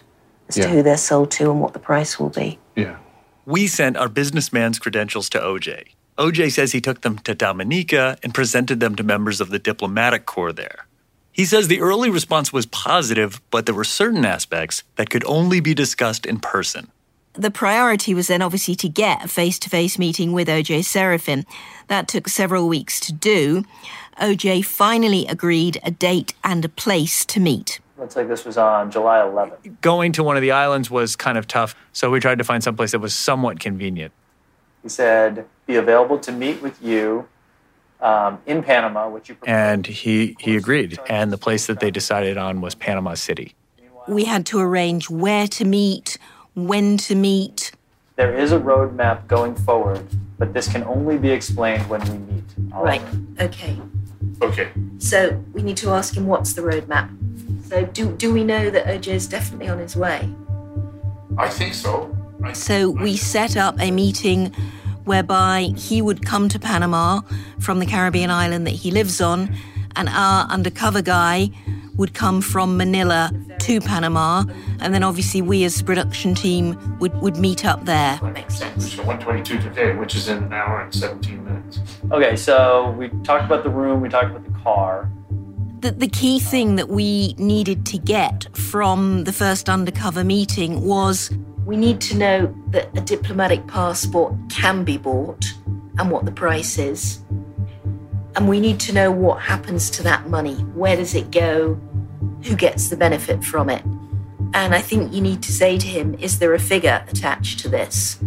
as 0.48 0.56
Yeah. 0.58 0.64
to 0.66 0.70
who 0.70 0.82
they're 0.82 0.96
sold 0.96 1.30
to 1.32 1.50
and 1.50 1.60
what 1.60 1.72
the 1.72 1.78
price 1.78 2.20
will 2.20 2.28
be. 2.28 2.58
Yeah. 2.76 2.96
We 3.46 3.66
sent 3.66 3.96
our 3.96 4.08
businessman's 4.08 4.78
credentials 4.78 5.28
to 5.30 5.38
OJ. 5.40 5.88
OJ 6.16 6.52
says 6.52 6.70
he 6.70 6.80
took 6.80 7.00
them 7.00 7.18
to 7.20 7.34
Dominica 7.34 8.16
and 8.22 8.32
presented 8.32 8.78
them 8.78 8.94
to 8.94 9.02
members 9.02 9.40
of 9.40 9.50
the 9.50 9.58
diplomatic 9.58 10.26
corps 10.26 10.52
there. 10.52 10.86
He 11.32 11.44
says 11.44 11.66
the 11.66 11.80
early 11.80 12.08
response 12.08 12.52
was 12.52 12.66
positive, 12.66 13.40
but 13.50 13.66
there 13.66 13.74
were 13.74 13.82
certain 13.82 14.24
aspects 14.24 14.84
that 14.94 15.10
could 15.10 15.24
only 15.24 15.58
be 15.58 15.74
discussed 15.74 16.24
in 16.24 16.38
person. 16.38 16.92
The 17.32 17.50
priority 17.50 18.14
was 18.14 18.28
then 18.28 18.42
obviously 18.42 18.76
to 18.76 18.88
get 18.88 19.24
a 19.24 19.28
face 19.28 19.58
to 19.58 19.68
face 19.68 19.98
meeting 19.98 20.32
with 20.32 20.46
OJ 20.46 20.84
Seraphin. 20.84 21.44
That 21.88 22.06
took 22.06 22.28
several 22.28 22.68
weeks 22.68 23.00
to 23.00 23.12
do. 23.12 23.64
OJ 24.20 24.64
finally 24.64 25.26
agreed 25.26 25.80
a 25.82 25.90
date 25.90 26.34
and 26.44 26.64
a 26.64 26.68
place 26.68 27.24
to 27.24 27.40
meet. 27.40 27.80
Looks 27.98 28.14
like 28.14 28.28
this 28.28 28.44
was 28.44 28.56
on 28.56 28.92
July 28.92 29.18
11th. 29.18 29.80
Going 29.80 30.12
to 30.12 30.22
one 30.22 30.36
of 30.36 30.42
the 30.42 30.52
islands 30.52 30.92
was 30.92 31.16
kind 31.16 31.36
of 31.36 31.48
tough, 31.48 31.74
so 31.92 32.08
we 32.08 32.20
tried 32.20 32.38
to 32.38 32.44
find 32.44 32.62
someplace 32.62 32.92
that 32.92 33.00
was 33.00 33.16
somewhat 33.16 33.58
convenient. 33.58 34.12
He 34.84 34.90
said, 34.90 35.46
be 35.66 35.76
available 35.76 36.18
to 36.18 36.30
meet 36.30 36.60
with 36.62 36.80
you 36.82 37.26
um, 38.00 38.38
in 38.44 38.62
Panama, 38.62 39.08
which 39.08 39.30
you 39.30 39.34
prefer. 39.34 39.50
And 39.50 39.86
he, 39.86 40.36
he 40.38 40.56
agreed. 40.56 41.00
And 41.08 41.32
the 41.32 41.38
place 41.38 41.66
that 41.66 41.80
they 41.80 41.90
decided 41.90 42.36
on 42.36 42.60
was 42.60 42.74
Panama 42.74 43.14
City. 43.14 43.54
we 44.06 44.24
had 44.24 44.44
to 44.46 44.60
arrange 44.60 45.08
where 45.08 45.48
to 45.48 45.64
meet, 45.64 46.18
when 46.54 46.98
to 46.98 47.14
meet. 47.14 47.72
There 48.16 48.34
is 48.34 48.52
a 48.52 48.60
roadmap 48.60 49.26
going 49.26 49.56
forward, 49.56 50.06
but 50.38 50.52
this 50.52 50.70
can 50.70 50.84
only 50.84 51.16
be 51.16 51.30
explained 51.30 51.88
when 51.88 52.02
we 52.02 52.18
meet. 52.18 52.44
Right. 52.70 53.02
Okay. 53.40 53.78
Okay. 54.42 54.68
So 54.98 55.42
we 55.54 55.62
need 55.62 55.78
to 55.78 55.90
ask 55.90 56.14
him 56.14 56.26
what's 56.26 56.52
the 56.52 56.62
roadmap. 56.62 57.08
So 57.68 57.86
do 57.86 58.12
do 58.12 58.32
we 58.32 58.44
know 58.44 58.70
that 58.70 58.84
OJ 58.86 59.08
is 59.08 59.26
definitely 59.26 59.68
on 59.68 59.78
his 59.78 59.96
way? 59.96 60.28
I 61.38 61.48
think 61.48 61.74
so. 61.74 62.14
I- 62.44 62.52
So 62.52 62.90
we 62.90 63.16
set 63.16 63.56
up 63.56 63.76
a 63.80 63.90
meeting 63.90 64.52
whereby 65.04 65.72
he 65.76 66.00
would 66.00 66.24
come 66.24 66.48
to 66.48 66.58
Panama 66.58 67.20
from 67.60 67.78
the 67.78 67.86
Caribbean 67.86 68.30
island 68.30 68.66
that 68.66 68.72
he 68.74 68.90
lives 68.90 69.20
on, 69.20 69.54
and 69.96 70.08
our 70.08 70.46
undercover 70.46 71.02
guy 71.02 71.50
would 71.96 72.14
come 72.14 72.40
from 72.40 72.76
Manila 72.76 73.30
to 73.60 73.80
Panama, 73.80 74.44
and 74.80 74.92
then 74.92 75.02
obviously 75.04 75.40
we 75.40 75.62
as 75.64 75.80
production 75.82 76.34
team 76.34 76.76
would, 76.98 77.14
would 77.22 77.36
meet 77.36 77.64
up 77.64 77.84
there. 77.84 78.18
Makes 78.32 78.56
sense. 78.56 78.94
So 78.94 79.02
122 79.04 79.58
today, 79.68 79.94
which 79.94 80.14
is 80.16 80.28
in 80.28 80.42
an 80.42 80.52
hour 80.52 80.80
and 80.80 80.92
17 80.92 81.44
minutes. 81.44 81.80
Okay, 82.10 82.34
so 82.34 82.94
we 82.98 83.08
talked 83.22 83.44
about 83.44 83.62
the 83.62 83.70
room, 83.70 84.00
we 84.00 84.08
talked 84.08 84.30
about 84.30 84.44
the 84.44 84.58
car. 84.60 85.08
The, 85.80 85.92
the 85.92 86.08
key 86.08 86.40
thing 86.40 86.76
that 86.76 86.88
we 86.88 87.34
needed 87.34 87.84
to 87.86 87.98
get 87.98 88.48
from 88.56 89.24
the 89.24 89.32
first 89.32 89.68
undercover 89.68 90.24
meeting 90.24 90.80
was 90.80 91.30
we 91.64 91.76
need 91.76 92.00
to 92.02 92.16
know 92.16 92.54
that 92.68 92.96
a 92.96 93.00
diplomatic 93.00 93.66
passport 93.66 94.34
can 94.50 94.84
be 94.84 94.98
bought 94.98 95.44
and 95.98 96.10
what 96.10 96.24
the 96.24 96.32
price 96.32 96.78
is. 96.78 97.20
And 98.36 98.48
we 98.48 98.60
need 98.60 98.80
to 98.80 98.92
know 98.92 99.10
what 99.10 99.40
happens 99.40 99.88
to 99.90 100.02
that 100.02 100.28
money. 100.28 100.56
Where 100.74 100.96
does 100.96 101.14
it 101.14 101.30
go? 101.30 101.74
Who 102.44 102.56
gets 102.56 102.88
the 102.88 102.96
benefit 102.96 103.44
from 103.44 103.70
it? 103.70 103.82
And 104.52 104.74
I 104.74 104.80
think 104.80 105.12
you 105.12 105.20
need 105.20 105.42
to 105.44 105.52
say 105.52 105.78
to 105.78 105.86
him, 105.86 106.14
is 106.14 106.38
there 106.38 106.52
a 106.52 106.58
figure 106.58 107.04
attached 107.08 107.60
to 107.60 107.68
this? 107.68 108.20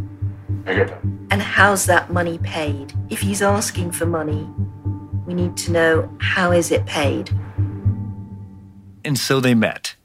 I 0.65 0.73
get 0.73 0.87
that. 0.87 1.03
And 1.29 1.41
how's 1.41 1.85
that 1.85 2.11
money 2.11 2.37
paid? 2.39 2.93
If 3.09 3.19
he's 3.19 3.41
asking 3.41 3.91
for 3.91 4.05
money, 4.05 4.49
we 5.25 5.33
need 5.33 5.57
to 5.57 5.71
know 5.71 6.17
how 6.19 6.51
is 6.51 6.71
it 6.71 6.85
paid? 6.85 7.29
And 9.03 9.17
so 9.17 9.39
they 9.39 9.53
met, 9.53 9.95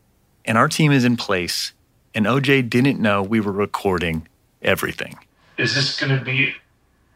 and 0.45 0.59
our 0.59 0.69
team 0.69 0.93
is 0.93 1.05
in 1.05 1.17
place, 1.17 1.73
and 2.15 2.27
OJ 2.27 2.69
didn't 2.69 3.01
know 3.01 3.23
we 3.23 3.41
were 3.41 3.53
recording 3.53 4.29
everything. 4.63 5.19
Is 5.59 5.75
this 5.75 5.99
going 6.01 6.17
to 6.19 6.25
be 6.25 6.55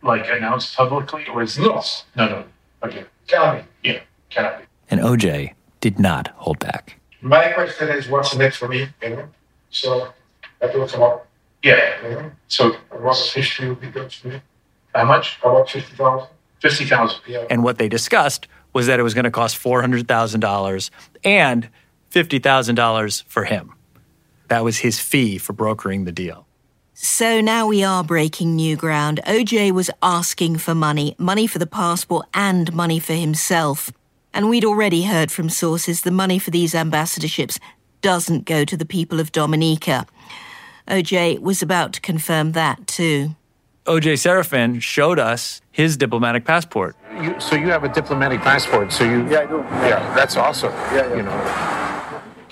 like 0.02 0.26
announced 0.28 0.76
publicly 0.76 1.26
or 1.26 1.42
is 1.42 1.58
No. 1.58 1.74
this? 1.76 2.04
No, 2.16 2.28
no. 2.28 2.44
Okay. 2.82 3.04
Tell 3.26 3.54
me. 3.54 3.62
Yeah. 3.82 4.00
Can 4.30 4.44
I? 4.44 4.60
And 4.90 5.00
OJ 5.00 5.52
did 5.80 5.98
not 5.98 6.28
hold 6.36 6.58
back. 6.58 6.98
My 7.20 7.48
question 7.52 7.88
is, 7.88 8.08
what's 8.08 8.34
next 8.36 8.56
for 8.56 8.68
me? 8.68 8.88
You 9.02 9.10
know, 9.10 9.28
so 9.70 10.12
that 10.60 10.74
will 10.74 10.86
come 10.86 11.02
up. 11.02 11.26
Yeah. 11.62 12.02
You 12.02 12.10
know, 12.10 12.32
So 12.48 12.76
what 12.90 13.16
history 13.18 13.68
will 13.68 13.74
be 13.76 13.88
good 13.88 14.12
for 14.12 14.28
me? 14.28 14.40
how 14.94 15.04
much? 15.04 15.38
About 15.42 15.68
fifty 15.68 15.94
thousand. 15.96 16.28
50,000. 16.60 17.20
Yeah. 17.26 17.44
And 17.50 17.62
what 17.62 17.76
they 17.78 17.88
discussed 17.88 18.48
was 18.72 18.86
that 18.86 18.98
it 18.98 19.02
was 19.02 19.12
going 19.12 19.24
to 19.26 19.30
cost 19.30 19.62
$400,000 19.62 20.90
and 21.22 21.68
$50,000 22.10 23.24
for 23.28 23.44
him. 23.44 23.72
That 24.48 24.64
was 24.64 24.78
his 24.78 25.00
fee 25.00 25.38
for 25.38 25.52
brokering 25.52 26.04
the 26.04 26.12
deal. 26.12 26.46
So 26.94 27.40
now 27.40 27.66
we 27.66 27.84
are 27.84 28.02
breaking 28.02 28.56
new 28.56 28.74
ground. 28.74 29.20
OJ 29.26 29.72
was 29.72 29.90
asking 30.02 30.58
for 30.58 30.74
money, 30.74 31.14
money 31.18 31.46
for 31.46 31.58
the 31.58 31.66
passport 31.66 32.26
and 32.32 32.72
money 32.72 32.98
for 32.98 33.12
himself. 33.12 33.92
And 34.32 34.48
we'd 34.48 34.64
already 34.64 35.02
heard 35.02 35.30
from 35.30 35.50
sources 35.50 36.02
the 36.02 36.10
money 36.10 36.38
for 36.38 36.50
these 36.50 36.72
ambassadorships 36.72 37.58
doesn't 38.00 38.46
go 38.46 38.64
to 38.64 38.76
the 38.76 38.86
people 38.86 39.20
of 39.20 39.30
Dominica. 39.32 40.06
OJ 40.88 41.40
was 41.40 41.60
about 41.60 41.92
to 41.94 42.00
confirm 42.00 42.52
that 42.52 42.86
too. 42.86 43.34
OJ 43.84 44.14
Seraphin 44.14 44.80
showed 44.80 45.18
us 45.18 45.60
his 45.70 45.96
diplomatic 45.96 46.44
passport. 46.44 46.96
You, 47.20 47.38
so 47.38 47.56
you 47.56 47.68
have 47.68 47.84
a 47.84 47.88
diplomatic 47.88 48.40
passport. 48.40 48.92
So 48.92 49.04
you. 49.04 49.28
Yeah, 49.28 49.40
I 49.40 49.46
do. 49.46 49.58
Yeah, 49.58 50.14
that's 50.14 50.36
awesome. 50.36 50.72
Yeah, 50.72 51.08
yeah. 51.08 51.16
You 51.16 51.22
know. 51.22 51.85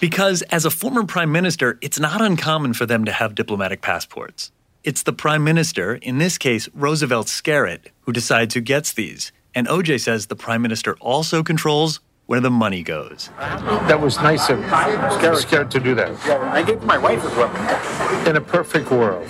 Because 0.00 0.42
as 0.42 0.64
a 0.64 0.70
former 0.70 1.04
prime 1.04 1.30
minister, 1.30 1.78
it's 1.80 2.00
not 2.00 2.20
uncommon 2.20 2.74
for 2.74 2.84
them 2.84 3.04
to 3.04 3.12
have 3.12 3.34
diplomatic 3.34 3.80
passports. 3.80 4.50
It's 4.82 5.02
the 5.02 5.12
prime 5.12 5.44
minister, 5.44 5.94
in 5.94 6.18
this 6.18 6.36
case, 6.36 6.68
Roosevelt 6.74 7.28
Skerrit, 7.28 7.86
who 8.00 8.12
decides 8.12 8.54
who 8.54 8.60
gets 8.60 8.92
these. 8.92 9.32
And 9.54 9.68
OJ 9.68 10.00
says 10.00 10.26
the 10.26 10.36
prime 10.36 10.62
minister 10.62 10.96
also 11.00 11.42
controls 11.42 12.00
where 12.26 12.40
the 12.40 12.50
money 12.50 12.82
goes. 12.82 13.30
That 13.38 14.00
was 14.00 14.16
nice 14.16 14.48
of 14.50 14.58
Skerrit 14.58 15.70
to 15.70 15.80
do 15.80 15.94
that. 15.94 16.10
Yeah, 16.26 16.52
I 16.52 16.62
gave 16.62 16.82
my 16.82 16.98
wife 16.98 17.22
as 17.24 17.34
well. 17.36 18.28
In 18.28 18.36
a 18.36 18.40
perfect 18.40 18.90
world, 18.90 19.28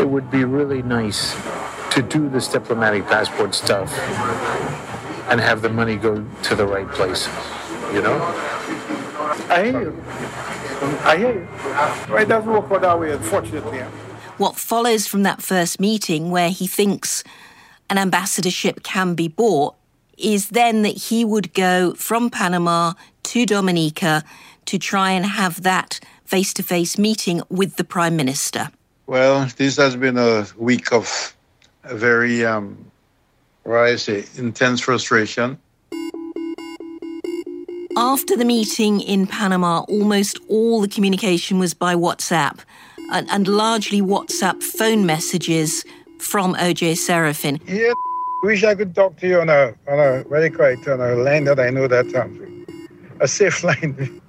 it 0.00 0.08
would 0.08 0.30
be 0.30 0.44
really 0.44 0.82
nice 0.82 1.36
to 1.90 2.02
do 2.02 2.28
this 2.28 2.48
diplomatic 2.48 3.06
passport 3.06 3.54
stuff 3.54 3.92
and 5.30 5.40
have 5.40 5.62
the 5.62 5.70
money 5.70 5.96
go 5.96 6.26
to 6.42 6.54
the 6.54 6.66
right 6.66 6.88
places. 6.90 7.32
You 7.94 8.02
know? 8.02 8.20
I 9.48 9.64
hear 9.64 9.80
you. 9.82 10.02
I 11.04 11.16
hear 11.16 11.32
you. 11.32 12.16
It 12.16 12.28
doesn't 12.28 12.50
work 12.50 12.70
out 12.70 12.82
that 12.82 13.00
way, 13.00 13.12
unfortunately. 13.12 13.78
What 14.38 14.56
follows 14.56 15.06
from 15.06 15.22
that 15.22 15.42
first 15.42 15.80
meeting, 15.80 16.30
where 16.30 16.50
he 16.50 16.66
thinks 16.66 17.22
an 17.88 17.98
ambassadorship 17.98 18.82
can 18.82 19.14
be 19.14 19.28
bought, 19.28 19.74
is 20.16 20.50
then 20.50 20.82
that 20.82 20.96
he 20.96 21.24
would 21.24 21.54
go 21.54 21.94
from 21.94 22.30
Panama 22.30 22.94
to 23.24 23.46
Dominica 23.46 24.24
to 24.66 24.78
try 24.78 25.10
and 25.10 25.24
have 25.24 25.62
that 25.62 26.00
face 26.24 26.52
to 26.54 26.62
face 26.62 26.98
meeting 26.98 27.42
with 27.48 27.76
the 27.76 27.84
Prime 27.84 28.16
Minister. 28.16 28.70
Well, 29.06 29.48
this 29.56 29.76
has 29.76 29.96
been 29.96 30.16
a 30.16 30.46
week 30.56 30.92
of 30.92 31.34
a 31.84 31.96
very, 31.96 32.44
um, 32.44 32.89
what 33.64 33.80
I 33.80 33.96
say, 33.96 34.24
intense 34.36 34.80
frustration. 34.80 35.58
After 37.96 38.36
the 38.36 38.44
meeting 38.44 39.00
in 39.00 39.26
Panama, 39.26 39.80
almost 39.88 40.38
all 40.48 40.80
the 40.80 40.88
communication 40.88 41.58
was 41.58 41.74
by 41.74 41.94
WhatsApp 41.94 42.60
and, 43.12 43.28
and 43.30 43.48
largely 43.48 44.00
WhatsApp 44.00 44.62
phone 44.62 45.04
messages 45.04 45.84
from 46.18 46.54
OJ 46.54 46.92
Seraphin. 46.92 47.60
Yeah, 47.66 47.92
wish 48.42 48.64
I 48.64 48.74
could 48.74 48.94
talk 48.94 49.16
to 49.18 49.28
you 49.28 49.40
on 49.40 49.48
a 49.48 49.74
on 49.88 49.98
a 49.98 50.24
very 50.24 50.50
quiet 50.50 50.86
on 50.88 51.00
a 51.00 51.14
line 51.14 51.44
that 51.44 51.58
I 51.58 51.70
know 51.70 51.88
that 51.88 52.14
um, 52.14 52.66
a 53.20 53.28
safe 53.28 53.64
line. 53.70 54.19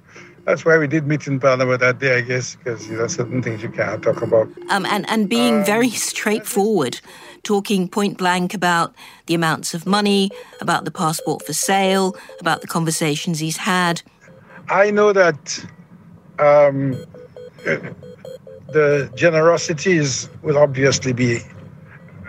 That's 0.46 0.66
why 0.66 0.78
we 0.78 0.88
did 0.88 1.06
meet 1.06 1.28
in 1.28 1.40
Panama 1.40 1.78
that 1.78 2.00
day, 2.00 2.18
I 2.18 2.22
guess, 2.22 2.56
because 2.56 2.88
you 2.88 2.98
know 2.98 3.08
certain 3.08 3.42
things 3.44 3.62
you 3.62 3.70
can't 3.70 4.02
talk 4.02 4.22
about. 4.22 4.50
um, 4.70 4.86
and, 4.86 5.08
and 5.10 5.30
being 5.30 5.64
very 5.64 5.90
straightforward, 5.90 7.00
talking 7.44 7.88
point 7.88 8.18
blank 8.18 8.54
about 8.54 8.96
the 9.28 9.36
amounts 9.36 9.74
of 9.74 9.86
money, 9.86 10.32
about 10.60 10.86
the 10.86 10.92
passport 10.92 11.46
for 11.46 11.54
sale, 11.54 12.16
about 12.40 12.62
the 12.62 12.68
conversations 12.68 13.40
he's 13.40 13.58
had. 13.58 14.02
I 14.70 14.90
know 14.90 15.14
that 15.14 15.66
um, 16.40 16.92
the 18.72 19.12
generosities 19.16 20.30
will 20.42 20.58
obviously 20.58 21.14
be 21.14 21.40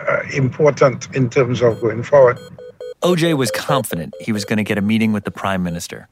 uh, 0.07 0.21
important 0.33 1.13
in 1.15 1.29
terms 1.29 1.61
of 1.61 1.79
going 1.81 2.03
forward. 2.03 2.37
OJ 3.01 3.35
was 3.37 3.51
confident 3.51 4.13
he 4.21 4.31
was 4.31 4.45
going 4.45 4.57
to 4.57 4.63
get 4.63 4.77
a 4.77 4.81
meeting 4.81 5.13
with 5.13 5.23
the 5.25 5.31
prime 5.31 5.63
minister. 5.63 6.07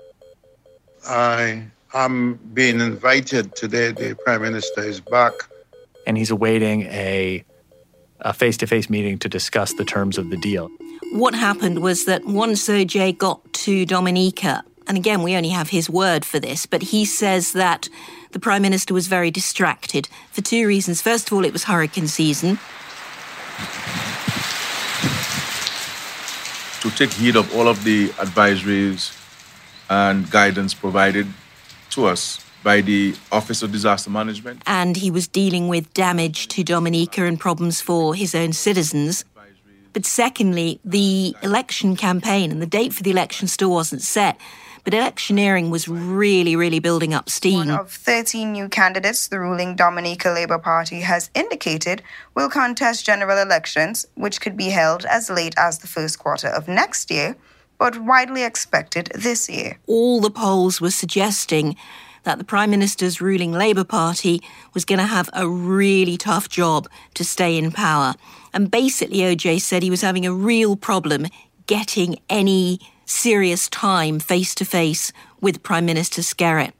I 1.08 1.66
am 1.94 2.40
being 2.54 2.80
invited 2.80 3.56
today. 3.56 3.92
The 3.92 4.16
Prime 4.24 4.42
Minister 4.42 4.82
is 4.82 5.00
back. 5.00 5.34
and 6.08 6.18
he's 6.18 6.32
awaiting 6.32 6.84
a 6.84 7.44
a 8.24 8.34
face-to-face 8.34 8.90
meeting 8.90 9.18
to 9.18 9.28
discuss 9.28 9.74
the 9.74 9.86
terms 9.86 10.18
of 10.18 10.30
the 10.30 10.38
deal. 10.38 10.70
What 11.14 11.34
happened 11.34 11.82
was 11.82 12.06
that 12.06 12.24
once 12.26 12.68
OJ 12.70 13.18
got 13.18 13.52
to 13.54 13.84
Dominica, 13.86 14.64
and 14.88 14.96
again, 14.96 15.24
we 15.24 15.36
only 15.36 15.50
have 15.50 15.70
his 15.70 15.90
word 15.90 16.24
for 16.24 16.40
this, 16.40 16.68
but 16.68 16.84
he 16.84 17.04
says 17.04 17.54
that 17.54 17.90
the 18.32 18.40
Prime 18.40 18.62
Minister 18.62 18.94
was 18.94 19.08
very 19.08 19.32
distracted 19.32 20.08
for 20.32 20.42
two 20.42 20.68
reasons. 20.68 21.02
First 21.02 21.28
of 21.28 21.34
all, 21.34 21.44
it 21.46 21.52
was 21.52 21.64
hurricane 21.64 22.08
season. 22.08 22.60
to 26.82 26.90
take 26.90 27.14
heed 27.14 27.36
of 27.36 27.56
all 27.56 27.68
of 27.68 27.84
the 27.84 28.08
advisories 28.10 29.16
and 29.90 30.30
guidance 30.32 30.74
provided 30.74 31.28
to 31.92 32.06
us 32.06 32.40
by 32.64 32.82
the 32.82 33.16
Office 33.32 33.64
of 33.64 33.72
Disaster 33.72 34.10
Management. 34.10 34.62
and 34.68 34.96
he 34.98 35.10
was 35.10 35.28
dealing 35.28 35.68
with 35.68 35.94
damage 35.94 36.48
to 36.50 36.64
Dominica 36.64 37.26
and 37.26 37.40
problems 37.40 37.82
for 37.82 38.14
his 38.16 38.36
own 38.36 38.54
citizens. 38.54 39.26
But 39.94 40.06
secondly, 40.06 40.80
the 40.86 41.36
election 41.44 41.98
campaign 41.98 42.50
and 42.52 42.62
the 42.62 42.66
date 42.66 42.94
for 42.94 43.04
the 43.04 43.12
election 43.12 43.48
still 43.50 43.72
wasn't 43.72 44.02
set. 44.02 44.40
But 44.84 44.94
electioneering 44.94 45.70
was 45.70 45.88
really, 45.88 46.56
really 46.56 46.80
building 46.80 47.14
up 47.14 47.30
steam. 47.30 47.68
One 47.68 47.72
of 47.72 47.92
13 47.92 48.54
new 48.54 48.68
candidates 48.70 49.28
the 49.28 49.40
ruling 49.40 49.76
Dominica 49.76 50.30
Labour 50.30 50.58
Party 50.58 51.02
has 51.02 51.30
indicated 51.36 52.02
will 52.36 52.50
contest 52.50 53.06
general 53.06 53.38
elections, 53.38 54.06
which 54.16 54.40
could 54.42 54.56
be 54.56 54.70
held 54.70 55.06
as 55.06 55.30
late 55.30 55.54
as 55.58 55.80
the 55.80 55.88
first 55.88 56.18
quarter 56.20 56.48
of 56.48 56.68
next 56.68 57.12
year, 57.12 57.36
but 57.82 57.98
widely 57.98 58.44
expected 58.44 59.12
this 59.16 59.50
year. 59.50 59.76
All 59.88 60.22
the 60.22 60.30
polls 60.30 60.80
were 60.80 60.92
suggesting 60.92 61.76
that 62.22 62.38
the 62.38 62.44
Prime 62.44 62.70
Minister's 62.70 63.20
ruling 63.20 63.54
Labour 63.54 63.84
Party 63.84 64.40
was 64.76 64.86
going 64.86 65.00
to 65.00 65.06
have 65.08 65.32
a 65.34 65.50
really 65.50 66.16
tough 66.16 66.48
job 66.48 66.88
to 67.16 67.24
stay 67.24 67.58
in 67.58 67.72
power. 67.72 68.14
And 68.54 68.70
basically, 68.70 69.22
OJ 69.22 69.62
said 69.62 69.82
he 69.82 69.90
was 69.90 70.02
having 70.02 70.28
a 70.28 70.32
real 70.32 70.76
problem 70.76 71.26
getting 71.66 72.20
any 72.30 72.80
serious 73.06 73.68
time 73.68 74.20
face 74.20 74.54
to 74.54 74.64
face 74.64 75.12
with 75.42 75.64
Prime 75.64 75.88
Minister 75.88 76.22
Skerrit. 76.22 76.74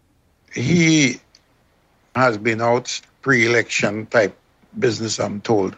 He 0.54 1.20
has 2.14 2.38
been 2.38 2.62
out 2.62 3.02
pre 3.24 3.48
election 3.48 4.06
type 4.06 4.38
business, 4.78 5.20
I'm 5.20 5.42
told. 5.42 5.76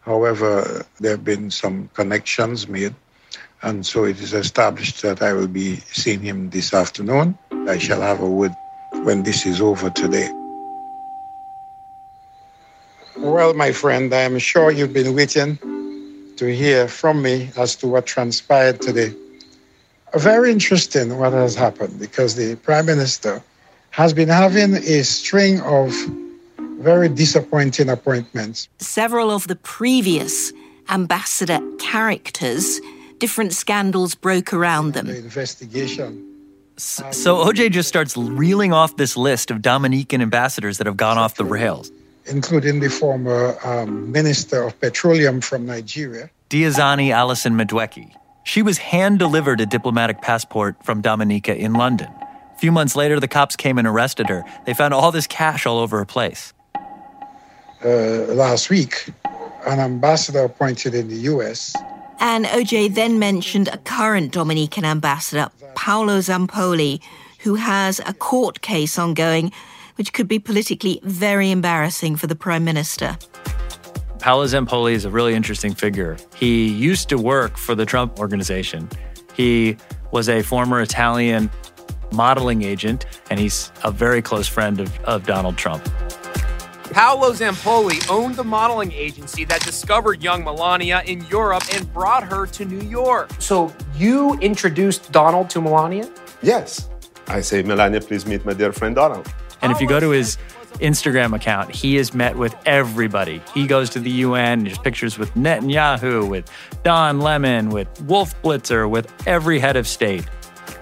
However, 0.00 0.86
there 0.98 1.10
have 1.10 1.24
been 1.24 1.50
some 1.50 1.90
connections 1.92 2.68
made, 2.68 2.94
and 3.62 3.84
so 3.84 4.04
it 4.04 4.20
is 4.20 4.32
established 4.32 5.02
that 5.02 5.22
I 5.22 5.32
will 5.32 5.48
be 5.48 5.76
seeing 5.92 6.20
him 6.20 6.50
this 6.50 6.72
afternoon. 6.72 7.36
I 7.68 7.78
shall 7.78 8.00
have 8.00 8.20
a 8.20 8.28
word 8.28 8.54
when 9.02 9.22
this 9.22 9.46
is 9.46 9.60
over 9.60 9.90
today. 9.90 10.30
Well, 13.16 13.52
my 13.54 13.72
friend, 13.72 14.12
I 14.14 14.20
am 14.22 14.38
sure 14.38 14.70
you've 14.70 14.94
been 14.94 15.14
waiting 15.14 15.58
to 16.36 16.46
hear 16.46 16.88
from 16.88 17.20
me 17.20 17.50
as 17.56 17.76
to 17.76 17.88
what 17.88 18.06
transpired 18.06 18.80
today. 18.80 19.14
Very 20.14 20.50
interesting 20.50 21.18
what 21.18 21.32
has 21.32 21.54
happened 21.54 22.00
because 22.00 22.34
the 22.36 22.56
Prime 22.56 22.86
Minister 22.86 23.42
has 23.90 24.14
been 24.14 24.28
having 24.28 24.74
a 24.74 25.02
string 25.04 25.60
of 25.60 25.94
very 26.78 27.08
disappointing 27.08 27.90
appointments. 27.90 28.68
Several 28.78 29.30
of 29.30 29.48
the 29.48 29.56
previous 29.56 30.52
ambassador 30.88 31.60
characters, 31.78 32.80
different 33.20 33.52
scandals 33.52 34.14
broke 34.14 34.52
around 34.52 34.94
them. 34.94 35.06
The 35.06 35.18
investigation. 35.18 36.26
So 36.76 37.44
OJ 37.44 37.70
just 37.70 37.88
starts 37.88 38.16
reeling 38.16 38.72
off 38.72 38.96
this 38.96 39.16
list 39.16 39.50
of 39.50 39.60
Dominican 39.60 40.22
ambassadors 40.22 40.78
that 40.78 40.86
have 40.86 40.96
gone 40.96 41.18
off 41.18 41.34
the 41.34 41.44
rails, 41.44 41.92
including 42.24 42.80
the 42.80 42.88
former 42.88 43.58
um, 43.62 44.10
Minister 44.10 44.62
of 44.62 44.80
Petroleum 44.80 45.42
from 45.42 45.66
Nigeria, 45.66 46.30
Diezani 46.48 47.10
Alison 47.10 47.54
Madueke. 47.54 48.10
She 48.44 48.62
was 48.62 48.78
hand 48.78 49.18
delivered 49.18 49.60
a 49.60 49.66
diplomatic 49.66 50.22
passport 50.22 50.82
from 50.82 51.02
Dominica 51.02 51.54
in 51.54 51.74
London. 51.74 52.08
A 52.54 52.58
few 52.58 52.72
months 52.72 52.96
later, 52.96 53.20
the 53.20 53.28
cops 53.28 53.56
came 53.56 53.76
and 53.76 53.86
arrested 53.86 54.30
her. 54.30 54.42
They 54.64 54.72
found 54.72 54.94
all 54.94 55.12
this 55.12 55.26
cash 55.26 55.66
all 55.66 55.78
over 55.78 55.98
her 55.98 56.06
place. 56.06 56.54
Uh, 57.84 57.88
last 58.34 58.70
week, 58.70 59.10
an 59.66 59.80
ambassador 59.80 60.44
appointed 60.44 60.94
in 60.94 61.08
the 61.08 61.16
US. 61.32 61.76
And 62.20 62.44
OJ 62.44 62.94
then 62.94 63.18
mentioned 63.18 63.68
a 63.68 63.78
current 63.78 64.32
Dominican 64.32 64.84
ambassador, 64.84 65.48
Paolo 65.74 66.18
Zampolli, 66.18 67.00
who 67.40 67.54
has 67.54 67.98
a 68.00 68.12
court 68.12 68.60
case 68.60 68.98
ongoing, 68.98 69.50
which 69.96 70.12
could 70.12 70.28
be 70.28 70.38
politically 70.38 71.00
very 71.02 71.50
embarrassing 71.50 72.16
for 72.16 72.26
the 72.26 72.36
Prime 72.36 72.64
Minister. 72.64 73.16
Paolo 74.18 74.44
Zampolli 74.44 74.92
is 74.92 75.06
a 75.06 75.10
really 75.10 75.34
interesting 75.34 75.74
figure. 75.74 76.18
He 76.36 76.68
used 76.68 77.08
to 77.08 77.16
work 77.16 77.56
for 77.56 77.74
the 77.74 77.86
Trump 77.86 78.18
organization. 78.18 78.86
He 79.34 79.78
was 80.10 80.28
a 80.28 80.42
former 80.42 80.82
Italian 80.82 81.50
modeling 82.12 82.62
agent, 82.62 83.06
and 83.30 83.40
he's 83.40 83.72
a 83.82 83.90
very 83.90 84.20
close 84.20 84.46
friend 84.46 84.78
of, 84.80 84.98
of 85.04 85.26
Donald 85.26 85.56
Trump. 85.56 85.82
Paolo 86.90 87.30
Zampolli 87.30 88.04
owned 88.10 88.34
the 88.34 88.42
modeling 88.42 88.90
agency 88.90 89.44
that 89.44 89.62
discovered 89.64 90.22
young 90.22 90.42
Melania 90.42 91.02
in 91.06 91.24
Europe 91.26 91.62
and 91.72 91.90
brought 91.92 92.24
her 92.24 92.46
to 92.46 92.64
New 92.64 92.84
York. 92.88 93.30
So 93.38 93.72
you 93.94 94.34
introduced 94.40 95.12
Donald 95.12 95.48
to 95.50 95.60
Melania? 95.60 96.10
Yes. 96.42 96.88
I 97.28 97.42
say, 97.42 97.62
Melania, 97.62 98.00
please 98.00 98.26
meet 98.26 98.44
my 98.44 98.54
dear 98.54 98.72
friend 98.72 98.96
Donald. 98.96 99.32
And 99.62 99.70
if 99.70 99.80
you 99.80 99.86
go 99.86 100.00
to 100.00 100.10
his 100.10 100.36
Instagram 100.80 101.34
account, 101.34 101.72
he 101.72 101.94
has 101.94 102.12
met 102.12 102.36
with 102.36 102.56
everybody. 102.66 103.40
He 103.54 103.68
goes 103.68 103.90
to 103.90 104.00
the 104.00 104.10
UN, 104.10 104.64
there's 104.64 104.78
pictures 104.78 105.16
with 105.16 105.32
Netanyahu, 105.34 106.28
with 106.28 106.50
Don 106.82 107.20
Lemon, 107.20 107.70
with 107.70 107.88
Wolf 108.02 108.40
Blitzer, 108.42 108.90
with 108.90 109.12
every 109.28 109.60
head 109.60 109.76
of 109.76 109.86
state. 109.86 110.26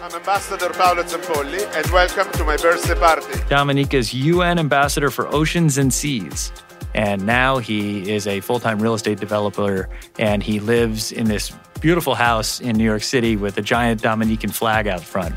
I'm 0.00 0.14
Ambassador 0.14 0.68
Paolo 0.70 1.02
Zampolli, 1.02 1.60
and 1.74 1.90
welcome 1.90 2.30
to 2.34 2.44
my 2.44 2.56
birthday 2.56 2.94
party. 2.94 3.40
Dominica's 3.48 4.14
UN 4.14 4.56
ambassador 4.60 5.10
for 5.10 5.26
oceans 5.34 5.76
and 5.76 5.92
seas. 5.92 6.52
And 6.94 7.26
now 7.26 7.58
he 7.58 8.08
is 8.08 8.28
a 8.28 8.38
full 8.38 8.60
time 8.60 8.78
real 8.80 8.94
estate 8.94 9.18
developer, 9.18 9.88
and 10.16 10.40
he 10.40 10.60
lives 10.60 11.10
in 11.10 11.26
this 11.26 11.50
beautiful 11.80 12.14
house 12.14 12.60
in 12.60 12.76
New 12.76 12.84
York 12.84 13.02
City 13.02 13.34
with 13.34 13.58
a 13.58 13.60
giant 13.60 14.00
Dominican 14.00 14.50
flag 14.50 14.86
out 14.86 15.00
front. 15.00 15.34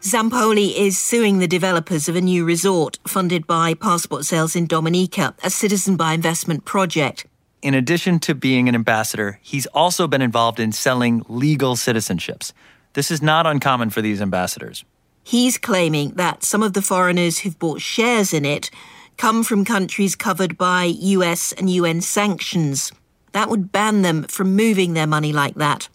Zampolli 0.00 0.74
is 0.76 0.98
suing 0.98 1.38
the 1.38 1.46
developers 1.46 2.08
of 2.08 2.16
a 2.16 2.20
new 2.20 2.44
resort 2.44 2.98
funded 3.06 3.46
by 3.46 3.74
passport 3.74 4.24
sales 4.24 4.56
in 4.56 4.66
Dominica, 4.66 5.36
a 5.44 5.50
citizen 5.50 5.94
by 5.96 6.12
investment 6.12 6.64
project. 6.64 7.26
In 7.62 7.74
addition 7.74 8.18
to 8.20 8.34
being 8.34 8.68
an 8.68 8.74
ambassador, 8.74 9.38
he's 9.40 9.66
also 9.66 10.08
been 10.08 10.20
involved 10.20 10.58
in 10.58 10.72
selling 10.72 11.22
legal 11.28 11.76
citizenships. 11.76 12.52
This 12.94 13.08
is 13.08 13.22
not 13.22 13.46
uncommon 13.46 13.90
for 13.90 14.02
these 14.02 14.20
ambassadors. 14.20 14.84
He's 15.22 15.58
claiming 15.58 16.10
that 16.14 16.42
some 16.42 16.64
of 16.64 16.72
the 16.72 16.82
foreigners 16.82 17.38
who've 17.38 17.58
bought 17.58 17.80
shares 17.80 18.34
in 18.34 18.44
it 18.44 18.68
come 19.16 19.44
from 19.44 19.64
countries 19.64 20.16
covered 20.16 20.58
by 20.58 20.86
US 20.86 21.52
and 21.52 21.70
UN 21.70 22.00
sanctions. 22.00 22.90
That 23.30 23.48
would 23.48 23.70
ban 23.70 24.02
them 24.02 24.24
from 24.24 24.56
moving 24.56 24.94
their 24.94 25.06
money 25.06 25.32
like 25.32 25.54
that. 25.54 25.88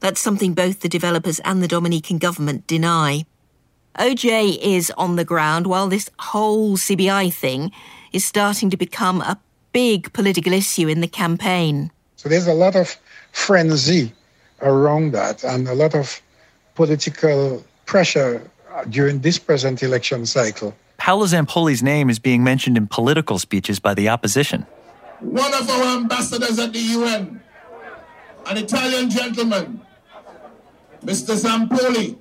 That's 0.00 0.20
something 0.20 0.54
both 0.54 0.80
the 0.80 0.88
developers 0.88 1.40
and 1.40 1.62
the 1.62 1.68
Dominican 1.68 2.16
government 2.16 2.66
deny. 2.66 3.26
OJ 3.98 4.58
is 4.62 4.90
on 4.96 5.16
the 5.16 5.26
ground 5.26 5.66
while 5.66 5.88
this 5.88 6.08
whole 6.18 6.78
CBI 6.78 7.30
thing 7.30 7.70
is 8.14 8.24
starting 8.24 8.70
to 8.70 8.78
become 8.78 9.20
a 9.20 9.38
big 9.72 10.12
political 10.12 10.52
issue 10.52 10.88
in 10.88 11.00
the 11.00 11.08
campaign. 11.08 11.90
So 12.16 12.28
there's 12.28 12.46
a 12.46 12.54
lot 12.54 12.76
of 12.76 12.96
frenzy 13.32 14.12
around 14.60 15.12
that 15.12 15.44
and 15.44 15.68
a 15.68 15.74
lot 15.74 15.94
of 15.94 16.22
political 16.74 17.64
pressure 17.86 18.42
during 18.88 19.20
this 19.20 19.38
present 19.38 19.82
election 19.82 20.26
cycle. 20.26 20.74
Paolo 20.98 21.26
Zampolli's 21.26 21.82
name 21.82 22.08
is 22.08 22.18
being 22.18 22.44
mentioned 22.44 22.76
in 22.76 22.86
political 22.86 23.38
speeches 23.38 23.80
by 23.80 23.94
the 23.94 24.08
opposition. 24.08 24.66
One 25.20 25.52
of 25.54 25.68
our 25.68 25.96
ambassadors 25.96 26.58
at 26.58 26.72
the 26.72 26.78
UN, 26.78 27.40
an 28.46 28.56
Italian 28.56 29.10
gentleman, 29.10 29.80
Mr. 31.04 31.34
Zampolli, 31.36 32.16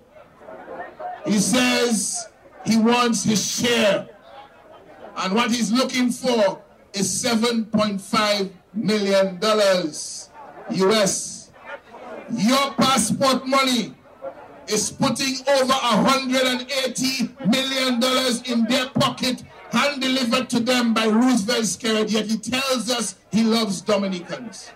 he 1.26 1.38
says 1.38 2.28
he 2.66 2.78
wants 2.78 3.24
his 3.24 3.46
share. 3.46 4.08
And 5.18 5.36
what 5.36 5.52
he's 5.52 5.72
looking 5.72 6.10
for 6.10 6.61
is 6.94 7.24
$7.5 7.24 8.50
million 8.74 9.40
US. 10.72 11.52
Your 12.34 12.74
passport 12.74 13.46
money 13.46 13.94
is 14.68 14.92
putting 14.92 15.36
over 15.48 15.74
$180 15.74 17.48
million 17.50 18.02
in 18.46 18.66
their 18.66 18.90
pocket, 18.90 19.44
hand 19.72 20.02
delivered 20.02 20.50
to 20.50 20.60
them 20.60 20.94
by 20.94 21.08
Roosevelt 21.08 21.64
Skerrit, 21.64 22.12
yet 22.12 22.26
he 22.28 22.38
tells 22.38 22.90
us 22.90 23.16
he 23.32 23.44
loves 23.44 23.82
Dominicans. 23.82 24.72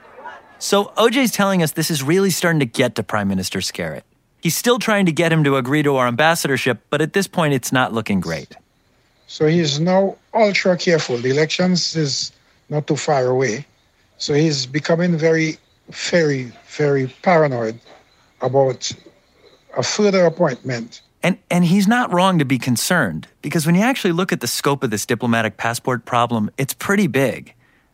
So 0.59 0.85
OJ's 0.97 1.31
telling 1.31 1.61
us 1.63 1.71
this 1.73 1.91
is 1.91 2.01
really 2.03 2.29
starting 2.29 2.59
to 2.59 2.65
get 2.65 2.95
to 2.95 3.03
Prime 3.03 3.27
Minister 3.27 3.59
Skerrit. 3.59 4.01
He's 4.41 4.55
still 4.55 4.79
trying 4.79 5.05
to 5.05 5.11
get 5.11 5.31
him 5.31 5.43
to 5.43 5.55
agree 5.57 5.83
to 5.83 5.95
our 5.95 6.07
ambassadorship, 6.07 6.79
but 6.89 7.01
at 7.01 7.13
this 7.13 7.27
point, 7.27 7.53
it's 7.53 7.71
not 7.71 7.93
looking 7.93 8.19
great. 8.19 8.55
So 9.27 9.47
he's 9.47 9.79
now 9.79 10.15
ultra 10.33 10.77
careful. 10.77 11.17
The 11.17 11.29
elections 11.29 11.95
is 11.95 12.31
not 12.69 12.87
too 12.87 12.95
far 12.95 13.25
away. 13.25 13.65
So 14.17 14.33
he's 14.33 14.65
becoming 14.65 15.17
very, 15.17 15.57
very, 15.89 16.51
very 16.67 17.07
paranoid 17.21 17.79
about 18.41 18.91
a 19.77 19.83
further 19.83 20.25
appointment. 20.25 21.01
And, 21.23 21.37
and 21.49 21.65
he's 21.65 21.87
not 21.87 22.13
wrong 22.13 22.37
to 22.39 22.45
be 22.45 22.59
concerned, 22.59 23.27
because 23.41 23.65
when 23.65 23.73
you 23.73 23.81
actually 23.81 24.11
look 24.11 24.31
at 24.31 24.41
the 24.41 24.47
scope 24.47 24.83
of 24.83 24.91
this 24.91 25.05
diplomatic 25.07 25.57
passport 25.57 26.05
problem, 26.05 26.51
it's 26.57 26.73
pretty 26.73 27.07
big. 27.07 27.53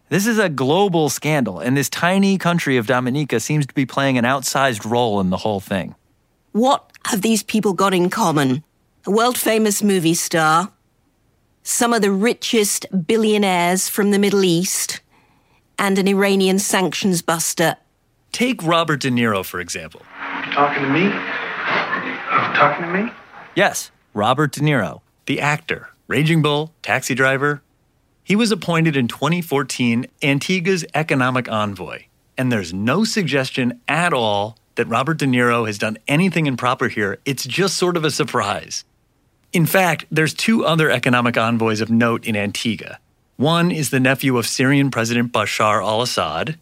This 0.09 0.27
is 0.27 0.37
a 0.37 0.49
global 0.49 1.09
scandal, 1.09 1.59
and 1.59 1.77
this 1.77 1.89
tiny 1.89 2.37
country 2.37 2.75
of 2.75 2.87
Dominica 2.87 3.39
seems 3.39 3.65
to 3.65 3.73
be 3.73 3.85
playing 3.85 4.17
an 4.17 4.25
outsized 4.25 4.89
role 4.89 5.21
in 5.21 5.29
the 5.29 5.37
whole 5.37 5.61
thing. 5.61 5.95
What 6.51 6.91
have 7.05 7.21
these 7.21 7.41
people 7.41 7.71
got 7.71 7.93
in 7.93 8.09
common? 8.09 8.65
A 9.05 9.11
world 9.11 9.37
famous 9.37 9.81
movie 9.81 10.13
star, 10.13 10.69
some 11.63 11.93
of 11.93 12.01
the 12.01 12.11
richest 12.11 12.85
billionaires 13.07 13.87
from 13.89 14.11
the 14.11 14.19
Middle 14.19 14.43
East, 14.43 15.01
and 15.77 15.97
an 15.97 16.07
Iranian 16.07 16.59
sanctions 16.59 17.21
buster. 17.21 17.77
Take 18.31 18.63
Robert 18.63 19.01
De 19.01 19.09
Niro, 19.09 19.43
for 19.43 19.59
example. 19.59 20.01
You 20.45 20.51
talking 20.53 20.83
to 20.83 20.89
me? 20.89 21.03
You 21.03 21.11
talking 22.55 22.85
to 22.85 22.91
me? 22.91 23.11
Yes, 23.55 23.91
Robert 24.13 24.51
De 24.53 24.61
Niro, 24.61 25.01
the 25.25 25.41
actor, 25.41 25.89
Raging 26.07 26.41
Bull, 26.41 26.73
taxi 26.81 27.13
driver. 27.13 27.61
He 28.23 28.35
was 28.35 28.51
appointed 28.51 28.95
in 28.95 29.07
2014 29.07 30.05
Antigua's 30.21 30.85
economic 30.93 31.49
envoy 31.49 32.03
And 32.37 32.51
there's 32.51 32.73
no 32.73 33.03
suggestion 33.03 33.81
at 33.87 34.13
all 34.13 34.57
that 34.75 34.87
Robert 34.87 35.17
De 35.17 35.25
Niro 35.25 35.65
has 35.67 35.77
done 35.77 35.97
anything 36.07 36.45
improper 36.47 36.87
here. 36.87 37.17
It's 37.25 37.43
just 37.45 37.75
sort 37.75 37.97
of 37.97 38.05
a 38.05 38.11
surprise. 38.11 38.85
In 39.53 39.65
fact, 39.65 40.05
there's 40.09 40.33
two 40.33 40.65
other 40.65 40.89
economic 40.89 41.37
envoys 41.37 41.81
of 41.81 41.89
note 41.89 42.25
in 42.25 42.37
Antigua. 42.37 42.99
One 43.35 43.69
is 43.69 43.89
the 43.89 43.99
nephew 43.99 44.37
of 44.37 44.47
Syrian 44.47 44.91
President 44.91 45.33
Bashar 45.33 45.81
al 45.81 46.01
Assad. 46.01 46.57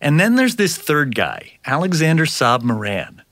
And 0.00 0.18
then 0.18 0.36
there's 0.36 0.56
this 0.56 0.78
third 0.78 1.14
guy, 1.14 1.58
Alexander 1.66 2.24
Saab 2.24 2.62
Moran. 2.62 3.22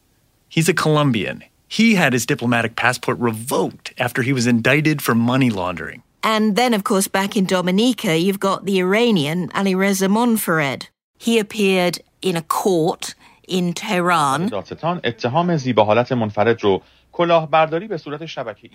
He's 0.48 0.68
a 0.68 0.74
Colombian. 0.74 1.42
He 1.68 1.94
had 1.94 2.12
his 2.12 2.26
diplomatic 2.26 2.76
passport 2.76 3.18
revoked 3.18 3.94
after 3.96 4.20
he 4.20 4.34
was 4.34 4.46
indicted 4.46 5.00
for 5.00 5.14
money 5.14 5.48
laundering. 5.48 6.02
And 6.22 6.54
then, 6.54 6.74
of 6.74 6.84
course, 6.84 7.08
back 7.08 7.34
in 7.34 7.46
Dominica, 7.46 8.18
you've 8.18 8.40
got 8.40 8.66
the 8.66 8.78
Iranian 8.78 9.50
Ali 9.54 9.74
Reza 9.74 10.06
Monfared. 10.06 10.88
He 11.18 11.38
appeared 11.38 12.00
in 12.20 12.36
a 12.36 12.42
court 12.42 13.14
in 13.48 13.72
Tehran. 13.72 14.48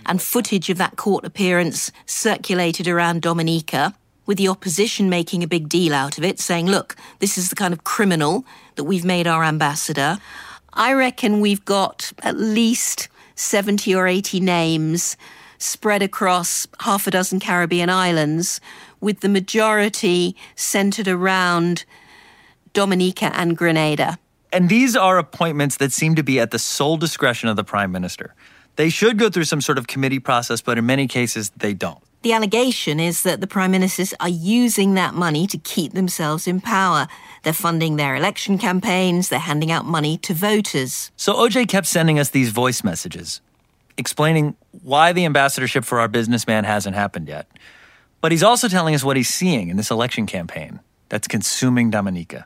And 0.06 0.22
footage 0.22 0.70
of 0.70 0.78
that 0.78 0.96
court 0.96 1.26
appearance 1.26 1.92
circulated 2.06 2.88
around 2.88 3.22
Dominica, 3.22 3.96
with 4.26 4.38
the 4.38 4.48
opposition 4.48 5.10
making 5.10 5.42
a 5.42 5.48
big 5.48 5.68
deal 5.70 5.94
out 5.94 6.18
of 6.18 6.24
it, 6.24 6.40
saying, 6.40 6.68
look, 6.68 6.96
this 7.20 7.38
is 7.38 7.50
the 7.50 7.56
kind 7.56 7.74
of 7.74 7.84
criminal 7.84 8.46
that 8.76 8.84
we've 8.84 9.06
made 9.06 9.26
our 9.26 9.44
ambassador. 9.44 10.20
I 10.74 10.94
reckon 10.94 11.42
we've 11.42 11.66
got 11.66 12.12
at 12.22 12.38
least 12.38 13.08
70 13.36 13.96
or 13.96 14.08
80 14.08 14.40
names 14.40 15.18
spread 15.58 16.04
across 16.04 16.68
half 16.82 17.08
a 17.08 17.12
dozen 17.12 17.40
Caribbean 17.40 17.90
islands, 17.90 18.62
with 19.00 19.22
the 19.22 19.30
majority 19.30 20.36
centered 20.56 21.08
around 21.08 21.86
Dominica 22.74 23.32
and 23.34 23.58
Grenada. 23.58 24.20
And 24.52 24.70
these 24.70 24.96
are 24.96 25.18
appointments 25.18 25.78
that 25.78 25.92
seem 25.92 26.16
to 26.16 26.24
be 26.24 26.40
at 26.40 26.52
the 26.52 26.60
sole 26.60 26.98
discretion 26.98 27.50
of 27.50 27.56
the 27.56 27.64
prime 27.64 27.92
minister. 27.92 28.34
They 28.78 28.90
should 28.90 29.18
go 29.18 29.30
through 29.30 29.46
some 29.46 29.62
sort 29.62 29.78
of 29.78 29.88
committee 29.88 30.20
process, 30.20 30.62
but 30.62 30.78
in 30.78 30.86
many 30.86 31.08
cases, 31.08 31.52
they 31.58 31.74
don't. 31.74 32.00
The 32.22 32.34
allegation 32.34 33.00
is 33.00 33.24
that 33.24 33.42
the 33.42 33.48
prime 33.48 33.72
ministers 33.72 34.14
are 34.20 34.30
using 34.30 34.96
that 34.96 35.14
money 35.14 35.48
to 35.48 35.58
keep 35.58 35.94
themselves 35.94 36.48
in 36.48 36.62
power. 36.62 37.08
They're 37.44 37.54
funding 37.54 37.96
their 37.96 38.16
election 38.16 38.58
campaigns, 38.58 39.30
they're 39.30 39.40
handing 39.40 39.72
out 39.72 39.86
money 39.86 40.18
to 40.20 40.34
voters. 40.34 41.12
So 41.16 41.34
OJ 41.34 41.68
kept 41.68 41.88
sending 41.88 42.20
us 42.20 42.30
these 42.30 42.50
voice 42.50 42.84
messages 42.84 43.42
explaining 43.98 44.56
why 44.84 45.12
the 45.12 45.26
ambassadorship 45.26 45.84
for 45.84 46.00
our 46.00 46.08
businessman 46.08 46.64
hasn't 46.64 46.96
happened 46.96 47.28
yet. 47.28 47.48
But 48.22 48.32
he's 48.32 48.44
also 48.44 48.68
telling 48.68 48.96
us 48.96 49.04
what 49.04 49.18
he's 49.18 49.30
seeing 49.30 49.70
in 49.70 49.78
this 49.78 49.92
election 49.92 50.26
campaign 50.26 50.80
that's 51.10 51.28
consuming 51.28 51.90
Dominica. 51.90 52.46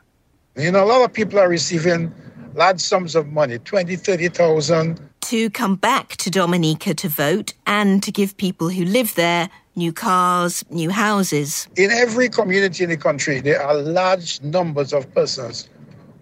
You 0.56 0.70
know, 0.70 0.84
a 0.84 0.86
lot 0.86 1.02
of 1.02 1.12
people 1.12 1.38
are 1.38 1.48
receiving 1.48 2.12
large 2.54 2.80
sums 2.80 3.14
of 3.14 3.28
money 3.28 3.58
20, 3.58 3.96
30,000. 3.96 5.00
To 5.22 5.50
come 5.50 5.76
back 5.76 6.16
to 6.16 6.30
Dominica 6.30 6.92
to 6.94 7.08
vote 7.08 7.54
and 7.66 8.02
to 8.02 8.12
give 8.12 8.36
people 8.36 8.68
who 8.68 8.84
live 8.84 9.14
there 9.14 9.48
new 9.76 9.94
cars, 9.94 10.62
new 10.68 10.90
houses. 10.90 11.68
In 11.76 11.90
every 11.90 12.28
community 12.28 12.84
in 12.84 12.90
the 12.90 12.98
country, 12.98 13.40
there 13.40 13.62
are 13.62 13.74
large 13.74 14.42
numbers 14.42 14.92
of 14.92 15.12
persons 15.14 15.70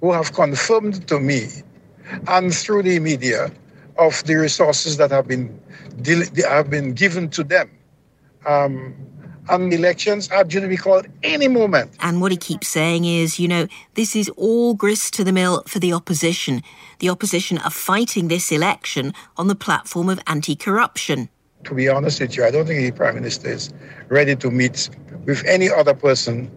who 0.01 0.13
have 0.13 0.33
confirmed 0.33 1.09
to 1.09 1.19
me 1.19 1.49
and 2.29 2.55
through 2.55 2.85
the 2.85 3.01
media 3.01 3.51
of 3.99 4.23
the 4.25 4.37
resources 4.37 4.97
that 4.99 5.11
have 5.11 5.27
been, 5.27 5.61
have 6.49 6.71
been 6.71 6.93
given 6.93 7.29
to 7.31 7.43
them. 7.43 7.69
Um, 8.47 8.95
and 9.51 9.73
elections 9.73 10.31
are 10.31 10.45
due 10.45 10.61
to 10.61 10.69
be 10.69 10.77
called 10.77 11.07
any 11.23 11.49
moment. 11.49 11.91
And 12.01 12.21
what 12.21 12.31
he 12.31 12.39
keeps 12.39 12.69
saying 12.69 13.05
is, 13.05 13.39
you 13.39 13.49
know, 13.49 13.67
this 13.95 14.15
is 14.15 14.29
all 14.31 14.75
grist 14.75 15.13
to 15.15 15.25
the 15.25 15.33
mill 15.33 15.63
for 15.67 15.79
the 15.79 15.93
opposition. 15.93 16.63
The 17.01 17.11
opposition 17.11 17.59
are 17.59 17.71
fighting 17.71 18.29
this 18.29 18.53
election 18.53 19.13
on 19.37 19.49
the 19.49 19.55
platform 19.55 20.09
of 20.09 20.21
anti 20.27 20.55
corruption. 20.55 21.29
To 21.65 21.75
be 21.75 21.89
honest 21.89 22.21
with 22.21 22.37
you, 22.37 22.45
I 22.45 22.51
don't 22.51 22.67
think 22.67 22.81
the 22.81 22.97
Prime 22.97 23.17
Minister 23.17 23.49
is 23.49 23.73
ready 24.09 24.37
to 24.37 24.51
meet 24.51 24.89
with 25.27 25.45
any 25.45 25.69
other 25.69 25.95
person 25.95 26.51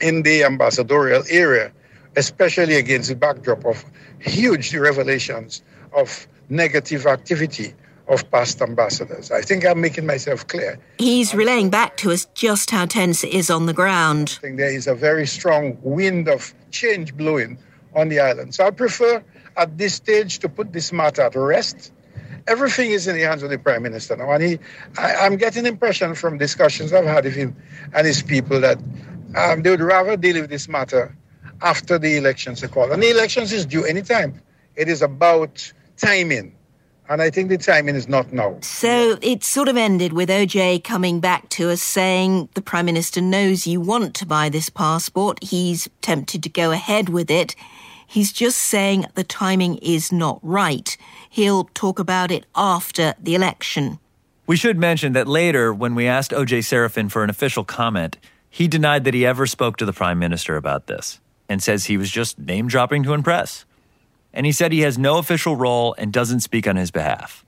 in 0.00 0.22
the 0.22 0.44
ambassadorial 0.44 1.24
area, 1.28 1.72
especially 2.16 2.76
against 2.76 3.08
the 3.08 3.16
backdrop 3.16 3.66
of 3.66 3.84
huge 4.20 4.74
revelations 4.74 5.62
of 5.92 6.26
negative 6.48 7.06
activity 7.06 7.74
of 8.08 8.30
past 8.30 8.60
ambassadors. 8.60 9.30
I 9.30 9.40
think 9.40 9.64
I'm 9.64 9.80
making 9.80 10.06
myself 10.06 10.46
clear. 10.46 10.78
He's 10.98 11.34
relaying 11.34 11.70
back 11.70 11.96
to 11.98 12.10
us 12.10 12.26
just 12.34 12.70
how 12.70 12.86
tense 12.86 13.24
it 13.24 13.32
is 13.32 13.50
on 13.50 13.66
the 13.66 13.72
ground. 13.72 14.36
I 14.38 14.40
think 14.42 14.58
there 14.58 14.74
is 14.74 14.86
a 14.86 14.94
very 14.94 15.26
strong 15.26 15.78
wind 15.82 16.28
of 16.28 16.52
change 16.70 17.16
blowing 17.16 17.58
on 17.94 18.08
the 18.08 18.20
island. 18.20 18.54
So 18.54 18.66
I 18.66 18.70
prefer 18.70 19.24
at 19.56 19.78
this 19.78 19.94
stage 19.94 20.40
to 20.40 20.48
put 20.48 20.72
this 20.72 20.92
matter 20.92 21.22
at 21.22 21.34
rest. 21.34 21.92
Everything 22.46 22.90
is 22.90 23.06
in 23.06 23.16
the 23.16 23.22
hands 23.22 23.42
of 23.42 23.48
the 23.48 23.58
Prime 23.58 23.82
Minister 23.82 24.16
now. 24.16 24.30
And 24.32 24.42
he, 24.42 24.58
I, 24.98 25.26
am 25.26 25.36
getting 25.36 25.64
impression 25.64 26.14
from 26.14 26.36
discussions 26.36 26.92
I've 26.92 27.06
had 27.06 27.24
with 27.24 27.34
him 27.34 27.56
and 27.94 28.06
his 28.06 28.22
people 28.22 28.60
that 28.60 28.78
um, 29.34 29.62
they 29.62 29.70
would 29.70 29.80
rather 29.80 30.16
deal 30.16 30.40
with 30.40 30.50
this 30.50 30.68
matter 30.68 31.16
after 31.62 31.98
the 31.98 32.18
elections 32.18 32.62
are 32.62 32.68
called. 32.68 32.90
And 32.90 33.02
the 33.02 33.10
elections 33.10 33.50
is 33.52 33.64
due 33.64 33.84
anytime. 33.84 34.42
It 34.76 34.88
is 34.88 35.00
about 35.00 35.72
timing 35.96 36.54
and 37.08 37.20
I 37.20 37.30
think 37.30 37.48
the 37.48 37.58
timing 37.58 37.94
is 37.96 38.08
not 38.08 38.32
now. 38.32 38.56
So 38.62 39.18
it 39.20 39.44
sort 39.44 39.68
of 39.68 39.76
ended 39.76 40.12
with 40.12 40.28
OJ 40.28 40.82
coming 40.84 41.20
back 41.20 41.48
to 41.50 41.70
us 41.70 41.82
saying 41.82 42.48
the 42.54 42.62
Prime 42.62 42.86
Minister 42.86 43.20
knows 43.20 43.66
you 43.66 43.80
want 43.80 44.14
to 44.16 44.26
buy 44.26 44.48
this 44.48 44.70
passport. 44.70 45.42
He's 45.42 45.88
tempted 46.00 46.42
to 46.42 46.48
go 46.48 46.70
ahead 46.70 47.08
with 47.08 47.30
it. 47.30 47.54
He's 48.06 48.32
just 48.32 48.58
saying 48.58 49.06
the 49.14 49.24
timing 49.24 49.76
is 49.78 50.12
not 50.12 50.38
right. 50.42 50.96
He'll 51.28 51.64
talk 51.74 51.98
about 51.98 52.30
it 52.30 52.46
after 52.54 53.14
the 53.20 53.34
election. 53.34 53.98
We 54.46 54.56
should 54.56 54.78
mention 54.78 55.14
that 55.14 55.26
later, 55.26 55.72
when 55.72 55.94
we 55.94 56.06
asked 56.06 56.30
OJ 56.30 56.58
Seraphin 56.58 57.10
for 57.10 57.24
an 57.24 57.30
official 57.30 57.64
comment, 57.64 58.18
he 58.48 58.68
denied 58.68 59.04
that 59.04 59.14
he 59.14 59.26
ever 59.26 59.46
spoke 59.46 59.76
to 59.78 59.86
the 59.86 59.92
Prime 59.92 60.18
Minister 60.18 60.56
about 60.56 60.86
this 60.86 61.20
and 61.48 61.62
says 61.62 61.86
he 61.86 61.96
was 61.96 62.10
just 62.10 62.38
name 62.38 62.68
dropping 62.68 63.02
to 63.02 63.14
impress 63.14 63.64
and 64.34 64.44
he 64.44 64.52
said 64.52 64.72
he 64.72 64.80
has 64.80 64.98
no 64.98 65.16
official 65.16 65.56
role 65.56 65.94
and 65.96 66.12
doesn't 66.12 66.40
speak 66.40 66.66
on 66.66 66.76
his 66.76 66.90
behalf. 66.90 67.46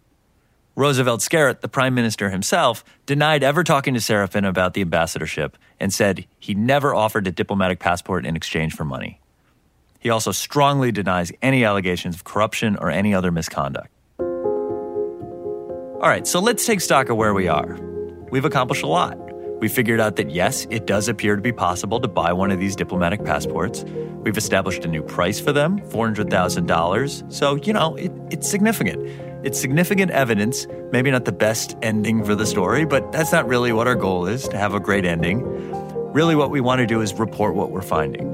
Roosevelt 0.77 1.20
Skerrit, 1.20 1.61
the 1.61 1.68
prime 1.68 1.94
minister 1.94 2.31
himself, 2.31 2.85
denied 3.07 3.42
ever 3.42 3.64
talking 3.64 3.94
to 3.94 4.01
Seraphin 4.01 4.46
about 4.46 4.75
the 4.75 4.83
ambassadorship 4.83 5.59
and 5.81 5.92
said 5.92 6.27
he 6.38 6.55
never 6.55 6.94
offered 6.94 7.27
a 7.27 7.33
diplomatic 7.33 7.81
passport 7.81 8.25
in 8.25 8.37
exchange 8.37 8.75
for 8.75 8.85
money. 8.85 9.20
He 9.99 10.11
also 10.11 10.33
strongly 10.33 10.92
denies 10.92 11.33
any 11.42 11.64
allegations 11.64 12.14
of 12.14 12.25
corruption 12.25 12.77
or 12.77 12.90
any 12.90 13.14
other 13.14 13.33
misconduct. 13.33 13.88
All 14.18 16.11
right, 16.11 16.27
so 16.27 16.40
let's 16.40 16.64
take 16.64 16.81
stock 16.81 17.09
of 17.09 17.16
where 17.16 17.35
we 17.35 17.49
are. 17.49 17.81
We've 18.31 18.44
accomplished 18.44 18.83
a 18.83 18.87
lot. 18.87 19.26
We 19.61 19.69
figured 19.69 20.01
out 20.01 20.16
that 20.16 20.31
yes, 20.31 20.66
it 20.69 20.87
does 20.87 21.09
appear 21.09 21.35
to 21.35 21.42
be 21.42 21.53
possible 21.53 21.99
to 22.01 22.09
buy 22.09 22.33
one 22.33 22.51
of 22.51 22.61
these 22.61 22.77
diplomatic 22.77 23.25
passports. 23.25 23.85
We've 24.23 24.37
established 24.37 24.85
a 24.85 24.88
new 24.88 25.03
price 25.03 25.40
for 25.40 25.53
them, 25.53 25.81
$400,000. 25.81 27.33
So, 27.33 27.55
you 27.57 27.73
know, 27.73 27.95
it, 27.97 28.12
it's 28.31 28.51
significant. 28.51 29.09
It's 29.47 29.59
significant 29.59 30.11
evidence, 30.11 30.66
maybe 30.92 31.11
not 31.11 31.25
the 31.25 31.33
best 31.33 31.77
ending 31.81 32.25
for 32.25 32.35
the 32.35 32.45
story, 32.45 32.85
but 32.85 33.12
that's 33.12 33.33
not 33.33 33.47
really 33.47 33.73
what 33.73 33.87
our 33.87 33.95
goal 33.95 34.27
is 34.27 34.47
to 34.49 34.59
have 34.59 34.75
a 34.75 34.81
great 34.81 35.07
ending. 35.07 35.42
Really, 36.12 36.35
what 36.35 36.51
we 36.51 36.61
want 36.61 36.81
to 36.81 36.87
do 36.87 37.01
is 37.01 37.14
report 37.14 37.55
what 37.55 37.71
we're 37.71 37.83
finding. 37.83 38.27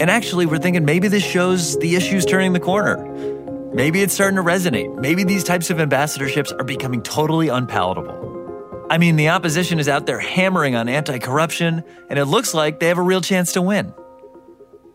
And 0.00 0.10
actually, 0.10 0.46
we're 0.46 0.58
thinking 0.58 0.84
maybe 0.84 1.08
this 1.08 1.24
shows 1.24 1.78
the 1.78 1.94
issues 1.94 2.24
turning 2.24 2.52
the 2.52 2.60
corner. 2.60 2.96
Maybe 3.72 4.02
it's 4.02 4.14
starting 4.14 4.36
to 4.36 4.42
resonate. 4.42 4.98
Maybe 5.00 5.24
these 5.24 5.44
types 5.44 5.70
of 5.70 5.78
ambassadorships 5.78 6.52
are 6.58 6.64
becoming 6.64 7.02
totally 7.02 7.48
unpalatable. 7.48 8.33
I 8.90 8.98
mean, 8.98 9.16
the 9.16 9.30
opposition 9.30 9.78
is 9.78 9.88
out 9.88 10.06
there 10.06 10.18
hammering 10.18 10.76
on 10.76 10.88
anti 10.88 11.18
corruption, 11.18 11.82
and 12.10 12.18
it 12.18 12.26
looks 12.26 12.52
like 12.52 12.80
they 12.80 12.88
have 12.88 12.98
a 12.98 13.02
real 13.02 13.20
chance 13.20 13.52
to 13.52 13.62
win. 13.62 13.94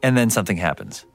And 0.03 0.15
then 0.15 0.29
something 0.29 0.57
happens. 0.57 1.05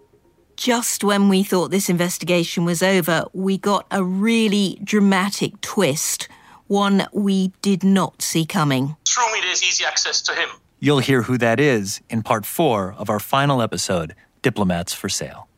Just 0.57 1.03
when 1.03 1.29
we 1.29 1.43
thought 1.43 1.71
this 1.71 1.89
investigation 1.89 2.65
was 2.65 2.83
over, 2.83 3.25
we 3.33 3.59
got 3.59 3.87
a 3.91 4.05
really 4.05 4.79
dramatic 4.85 5.61
twist, 5.61 6.29
one 6.67 7.07
we 7.13 7.49
did 7.63 7.83
not 7.83 8.23
see 8.23 8.45
coming. 8.45 8.97
Through 9.09 9.33
me, 9.33 9.41
there's 9.43 9.63
easy 9.63 9.85
access 9.85 10.21
to 10.23 10.35
him. 10.35 10.49
You'll 10.81 10.99
hear 10.99 11.23
who 11.23 11.39
that 11.39 11.61
is 11.61 12.03
in 12.11 12.23
part 12.23 12.45
four 12.45 12.95
of 12.99 13.09
our 13.09 13.21
final 13.21 13.63
episode 13.63 14.15
Diplomats 14.43 14.93
for 14.93 15.09
Sale. 15.09 15.49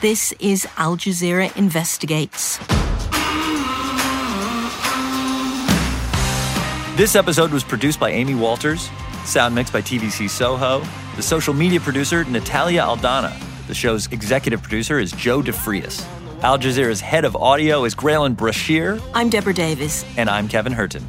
This 0.00 0.32
is 0.40 0.66
Al 0.76 0.96
Jazeera 0.96 1.54
Investigates. 1.56 2.58
This 6.98 7.14
episode 7.14 7.52
was 7.52 7.62
produced 7.62 8.00
by 8.00 8.10
Amy 8.10 8.34
Walters, 8.34 8.90
sound 9.24 9.54
mixed 9.54 9.72
by 9.72 9.80
TVC 9.80 10.28
Soho, 10.28 10.82
the 11.14 11.22
social 11.22 11.54
media 11.54 11.78
producer, 11.78 12.24
Natalia 12.24 12.80
Aldana. 12.80 13.32
The 13.68 13.74
show's 13.74 14.08
executive 14.08 14.60
producer 14.62 14.98
is 14.98 15.12
Joe 15.12 15.40
DeFrias. 15.40 16.04
Al 16.42 16.58
Jazeera's 16.58 17.00
head 17.00 17.24
of 17.24 17.36
audio 17.36 17.84
is 17.84 17.94
Graylin 17.94 18.36
Brashear. 18.36 19.00
I'm 19.14 19.30
Deborah 19.30 19.54
Davies. 19.54 20.04
And 20.16 20.28
I'm 20.28 20.48
Kevin 20.48 20.72
Hirten. 20.72 21.04